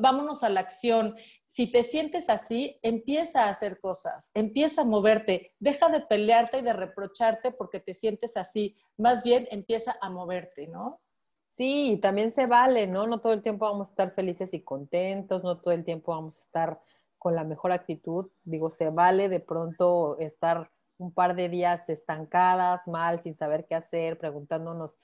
vámonos 0.01 0.43
a 0.43 0.49
la 0.49 0.61
acción. 0.61 1.17
Si 1.47 1.71
te 1.71 1.85
sientes 1.85 2.29
así, 2.31 2.79
empieza 2.83 3.45
a 3.45 3.51
hacer 3.51 3.81
cosas, 3.81 4.31
empieza 4.35 4.83
a 4.83 4.85
moverte, 4.85 5.55
deja 5.59 5.89
de 5.89 6.01
pelearte 6.01 6.59
y 6.59 6.63
de 6.63 6.73
reprocharte 6.73 7.53
porque 7.53 7.81
te 7.81 7.95
sientes 7.95 8.37
así, 8.37 8.77
más 8.97 9.23
bien 9.23 9.47
empieza 9.51 9.97
a 10.01 10.11
moverte, 10.11 10.69
¿no? 10.69 11.01
Sí, 11.49 11.99
también 12.01 12.33
se 12.33 12.47
vale, 12.47 12.87
¿no? 12.87 13.07
No 13.07 13.21
todo 13.21 13.35
el 13.35 13.43
tiempo 13.43 13.67
vamos 13.67 13.89
a 13.89 13.91
estar 13.91 14.15
felices 14.15 14.55
y 14.55 14.63
contentos, 14.63 15.45
no 15.45 15.61
todo 15.61 15.75
el 15.75 15.85
tiempo 15.85 16.13
vamos 16.13 16.39
a 16.39 16.41
estar 16.41 16.81
con 17.19 17.35
la 17.35 17.45
mejor 17.45 17.73
actitud. 17.73 18.31
Digo, 18.43 18.71
se 18.71 18.89
vale 18.89 19.29
de 19.29 19.41
pronto 19.41 20.19
estar 20.19 20.71
un 20.97 21.13
par 21.13 21.37
de 21.37 21.51
días 21.51 21.89
estancadas, 21.91 22.87
mal, 22.87 23.21
sin 23.21 23.37
saber 23.37 23.67
qué 23.67 23.75
hacer, 23.75 24.19
preguntándonos 24.19 24.97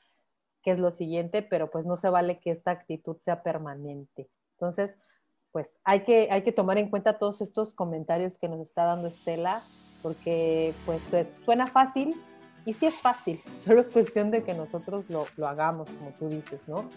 qué 0.63 0.71
es 0.71 0.79
lo 0.79 0.91
siguiente, 0.91 1.43
pero 1.43 1.71
pues 1.71 1.85
no 1.85 1.97
se 1.97 2.09
vale 2.09 2.41
que 2.41 2.51
esta 2.51 2.71
actitud 2.71 3.19
sea 3.19 3.43
permanente. 3.43 4.31
Entonces, 4.59 4.97
pues 5.53 5.79
hay 5.85 6.01
que, 6.01 6.29
hay 6.33 6.42
que 6.42 6.51
tomar 6.51 6.79
en 6.79 6.90
cuenta 6.90 7.16
todos 7.16 7.40
estos 7.40 7.75
comentarios 7.75 8.38
que 8.38 8.49
nos 8.49 8.61
está 8.61 8.85
dando 8.85 9.07
Estela, 9.07 9.62
porque 10.03 10.75
pues 10.85 11.01
suena 11.44 11.66
fácil 11.68 12.21
y 12.64 12.73
sí 12.73 12.87
es 12.87 12.97
fácil, 12.97 13.40
solo 13.64 13.81
es 13.81 13.87
cuestión 13.87 14.33
de 14.33 14.42
que 14.42 14.55
nosotros 14.55 15.05
lo, 15.09 15.25
hagamos, 15.47 15.88
como 15.90 16.11
tú 16.18 16.29
dices, 16.29 16.61
¿no? 16.66 16.88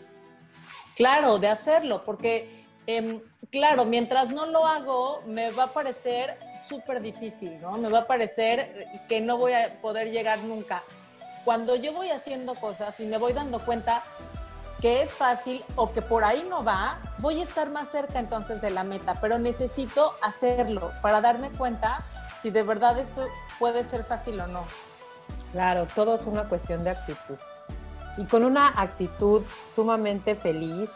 Claro, 0.96 1.38
de 1.38 1.50
hacerlo, 1.50 2.04
porque, 2.04 2.66
em, 2.88 3.22
claro, 3.52 3.86
mientras 3.86 4.32
no 4.32 4.48
lo 4.48 4.66
hago, 4.66 5.22
me 5.28 5.52
va 5.52 5.66
a 5.66 5.74
parecer 5.74 6.38
súper 6.68 7.00
difícil, 7.02 7.62
¿no? 7.62 7.78
Me 7.78 7.90
va 7.90 8.00
a 8.00 8.08
parecer 8.08 8.88
que 9.08 9.22
no 9.22 9.38
voy 9.38 9.54
a 9.54 9.80
poder 9.82 10.12
llegar 10.12 10.40
nunca. 10.40 10.84
Cuando 11.46 11.76
yo 11.76 11.94
voy 11.94 12.10
haciendo 12.10 12.56
cosas 12.56 13.00
y 13.00 13.06
me 13.06 13.18
voy 13.18 13.34
dando 13.34 13.60
cuenta 13.60 14.04
que 14.82 15.04
es 15.04 15.12
fácil 15.12 15.64
o 15.76 15.94
que 15.94 16.02
por 16.02 16.24
ahí 16.24 16.46
no 16.50 16.64
va, 16.64 17.00
voy 17.20 17.40
a 17.40 17.44
estar 17.44 17.70
más 17.70 17.90
cerca 17.90 18.20
entonces 18.20 18.62
de 18.62 18.72
la 18.72 18.84
meta, 18.84 19.16
pero 19.22 19.38
necesito 19.38 20.16
hacerlo 20.22 20.92
para 21.02 21.22
darme 21.22 21.52
cuenta 21.52 22.04
si 22.42 22.50
de 22.50 22.64
verdad 22.64 22.98
esto 22.98 23.28
puede 23.60 23.84
ser 23.84 24.04
fácil 24.04 24.40
o 24.40 24.48
no. 24.48 24.64
Claro, 25.52 25.86
todo 25.94 26.16
es 26.16 26.26
una 26.26 26.46
cuestión 26.46 26.84
de 26.84 26.90
actitud. 26.90 27.38
Y 28.18 28.26
con 28.26 28.44
una 28.44 28.68
actitud 28.68 29.44
sumamente 29.76 30.36
feliz, 30.36 30.90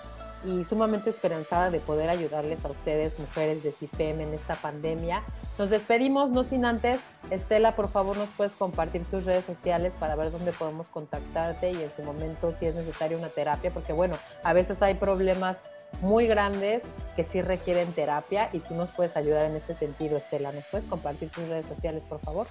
y 0.46 0.64
sumamente 0.64 1.10
esperanzada 1.10 1.72
de 1.72 1.80
poder 1.80 2.10
ayudarles 2.10 2.64
a 2.64 2.70
ustedes, 2.70 3.18
mujeres 3.20 3.64
de 3.64 3.72
CIFEM, 3.72 4.22
en 4.22 4.34
esta 4.34 4.54
pandemia. 4.56 5.24
Nos 5.58 5.70
despedimos, 5.70 6.30
no 6.30 6.44
sin 6.44 6.66
antes, 6.66 7.00
Estela, 7.32 7.76
por 7.76 7.90
favor, 7.90 8.16
nos 8.18 8.30
puedes 8.30 8.54
compartir 8.54 9.04
tus 9.06 9.26
redes 9.26 9.46
sociales 9.46 9.94
para 10.00 10.16
ver 10.16 10.32
dónde 10.32 10.54
podemos 10.54 10.88
contactarte 10.88 11.72
y 11.72 11.82
en 11.82 11.92
su 11.92 12.04
momento 12.04 12.52
si 12.52 12.68
es 12.68 12.76
necesaria 12.76 13.18
una 13.18 13.30
terapia, 13.30 13.72
porque 13.72 13.94
bueno, 13.94 14.16
a 14.44 14.54
veces 14.54 14.82
hay 14.82 14.94
problemas 14.94 15.58
muy 16.02 16.28
grandes 16.28 16.84
que 17.16 17.24
sí 17.24 17.42
requieren 17.42 17.94
terapia 17.94 18.50
y 18.54 18.60
tú 18.60 18.76
nos 18.76 18.90
puedes 18.92 19.18
ayudar 19.18 19.46
en 19.46 19.56
este 19.56 19.74
sentido, 19.74 20.18
Estela. 20.18 20.52
¿Nos 20.52 20.66
puedes 20.66 20.88
compartir 20.88 21.30
tus 21.30 21.48
redes 21.48 21.66
sociales, 21.68 22.04
por 22.08 22.20
favor? 22.20 22.48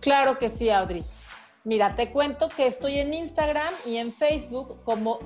Claro 0.00 0.38
que 0.38 0.50
sí, 0.50 0.70
Audrey. 0.70 1.04
Mira, 1.64 1.94
te 1.94 2.10
cuento 2.10 2.48
que 2.48 2.66
estoy 2.66 2.98
en 2.98 3.14
Instagram 3.14 3.72
y 3.86 3.98
en 3.98 4.12
Facebook 4.12 4.82
como 4.82 5.20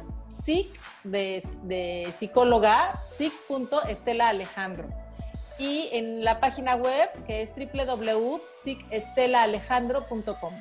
SIC 0.44 0.68
de, 1.04 2.12
psicóloga, 2.16 3.02
SIC.estela 3.16 4.28
Alejandro. 4.28 4.86
Y 5.58 5.88
en 5.92 6.22
la 6.22 6.38
página 6.38 6.74
web 6.74 7.08
que 7.26 7.40
es 7.40 7.50
www.sicestelaalejandro.com. 7.56 10.52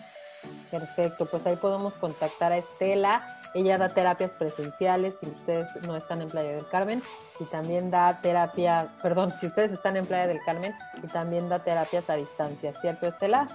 Perfecto, 0.71 1.29
pues 1.29 1.45
ahí 1.45 1.57
podemos 1.57 1.95
contactar 1.95 2.53
a 2.53 2.57
Estela. 2.57 3.41
Ella 3.53 3.77
da 3.77 3.89
terapias 3.89 4.31
presenciales 4.31 5.15
si 5.19 5.25
ustedes 5.25 5.67
no 5.85 5.97
están 5.97 6.21
en 6.21 6.29
Playa 6.29 6.51
del 6.51 6.69
Carmen 6.69 7.03
y 7.39 7.43
también 7.45 7.89
da 7.91 8.21
terapia, 8.21 8.93
perdón, 9.01 9.33
si 9.41 9.47
ustedes 9.47 9.73
están 9.73 9.97
en 9.97 10.05
Playa 10.05 10.27
del 10.27 10.39
Carmen 10.45 10.73
y 11.03 11.07
también 11.07 11.49
da 11.49 11.59
terapias 11.59 12.09
a 12.09 12.15
distancia, 12.15 12.73
¿cierto 12.73 13.07
Estela? 13.07 13.49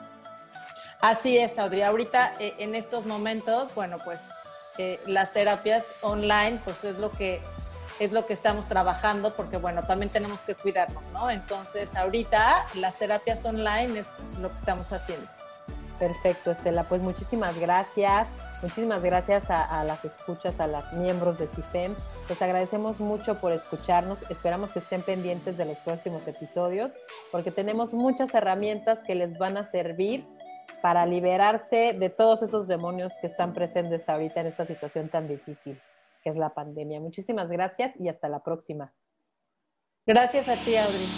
Así 1.01 1.39
es, 1.39 1.59
Audrey. 1.59 1.83
Ahorita 1.83 2.35
eh, 2.39 2.55
en 2.59 2.75
estos 2.75 3.07
momentos, 3.07 3.75
bueno, 3.75 3.99
pues 4.05 4.21
eh, 4.79 5.01
las 5.07 5.33
terapias 5.33 5.85
online, 6.03 6.61
pues 6.65 6.85
es 6.85 6.97
lo 6.99 7.11
que 7.11 7.41
es 7.99 8.13
lo 8.13 8.27
que 8.27 8.33
estamos 8.33 8.67
trabajando, 8.67 9.35
porque 9.37 9.59
bueno, 9.59 9.83
también 9.83 10.11
tenemos 10.11 10.41
que 10.41 10.55
cuidarnos, 10.55 11.07
¿no? 11.09 11.31
Entonces, 11.31 11.95
ahorita 11.95 12.65
las 12.75 12.97
terapias 12.97 13.45
online 13.45 14.01
es 14.01 14.07
lo 14.41 14.49
que 14.49 14.57
estamos 14.57 14.91
haciendo. 14.95 15.29
Perfecto, 15.99 16.53
Estela. 16.53 16.85
Pues 16.85 17.03
muchísimas 17.03 17.59
gracias. 17.59 18.27
Muchísimas 18.63 19.03
gracias 19.03 19.51
a, 19.51 19.85
las 19.85 20.03
escuchas, 20.03 20.59
a 20.59 20.67
las 20.67 20.95
miembros 20.95 21.39
de 21.39 21.47
CIFEM. 21.47 21.95
Les 22.27 22.41
agradecemos 22.41 23.01
mucho 23.01 23.39
por 23.39 23.53
escucharnos. 23.53 24.19
Esperamos 24.31 24.71
que 24.71 24.79
estén 24.79 25.03
pendientes 25.03 25.59
de 25.59 25.67
los 25.67 25.77
próximos 25.79 26.27
episodios 26.27 26.91
porque 27.31 27.51
tenemos 27.51 27.93
muchas 27.93 28.35
herramientas 28.35 29.01
que 29.07 29.15
les 29.15 29.39
van 29.39 29.59
a 29.59 29.71
servir 29.71 30.27
para 30.83 31.07
liberarse 31.07 31.95
de 31.99 32.11
todos 32.11 32.43
esos 32.43 32.69
demonios 32.69 33.13
que 33.21 33.27
están 33.27 33.53
presentes 33.53 34.09
ahorita 34.09 34.41
en 34.41 34.47
esta 34.49 34.65
situación 34.65 35.09
tan 35.09 35.29
difícil 35.29 35.81
que 36.23 36.31
es 36.31 36.37
la 36.37 36.51
pandemia. 36.51 37.01
Muchísimas 37.01 37.49
gracias 37.49 37.93
y 37.99 38.09
hasta 38.09 38.29
la 38.29 38.43
próxima. 38.43 38.93
Gracias 40.07 40.49
a 40.49 40.63
ti, 40.65 40.77
Audrey. 40.77 41.09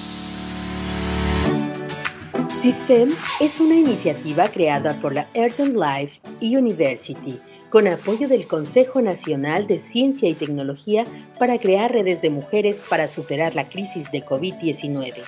CIFEM 2.50 3.10
es 3.40 3.58
una 3.58 3.74
iniciativa 3.74 4.48
creada 4.48 4.94
por 5.00 5.12
la 5.12 5.26
Earth 5.34 5.58
Life 5.58 6.20
University 6.40 7.40
con 7.70 7.88
apoyo 7.88 8.28
del 8.28 8.46
Consejo 8.46 9.02
Nacional 9.02 9.66
de 9.66 9.80
Ciencia 9.80 10.28
y 10.28 10.34
Tecnología 10.34 11.04
para 11.40 11.58
crear 11.58 11.90
redes 11.90 12.22
de 12.22 12.30
mujeres 12.30 12.80
para 12.88 13.08
superar 13.08 13.56
la 13.56 13.68
crisis 13.68 14.12
de 14.12 14.22
COVID-19. 14.22 15.24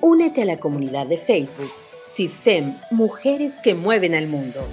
Únete 0.00 0.42
a 0.42 0.46
la 0.46 0.56
comunidad 0.56 1.06
de 1.06 1.18
Facebook 1.18 1.70
CIFEM 2.08 2.80
Mujeres 2.90 3.58
que 3.62 3.74
Mueven 3.74 4.14
al 4.14 4.28
Mundo 4.28 4.66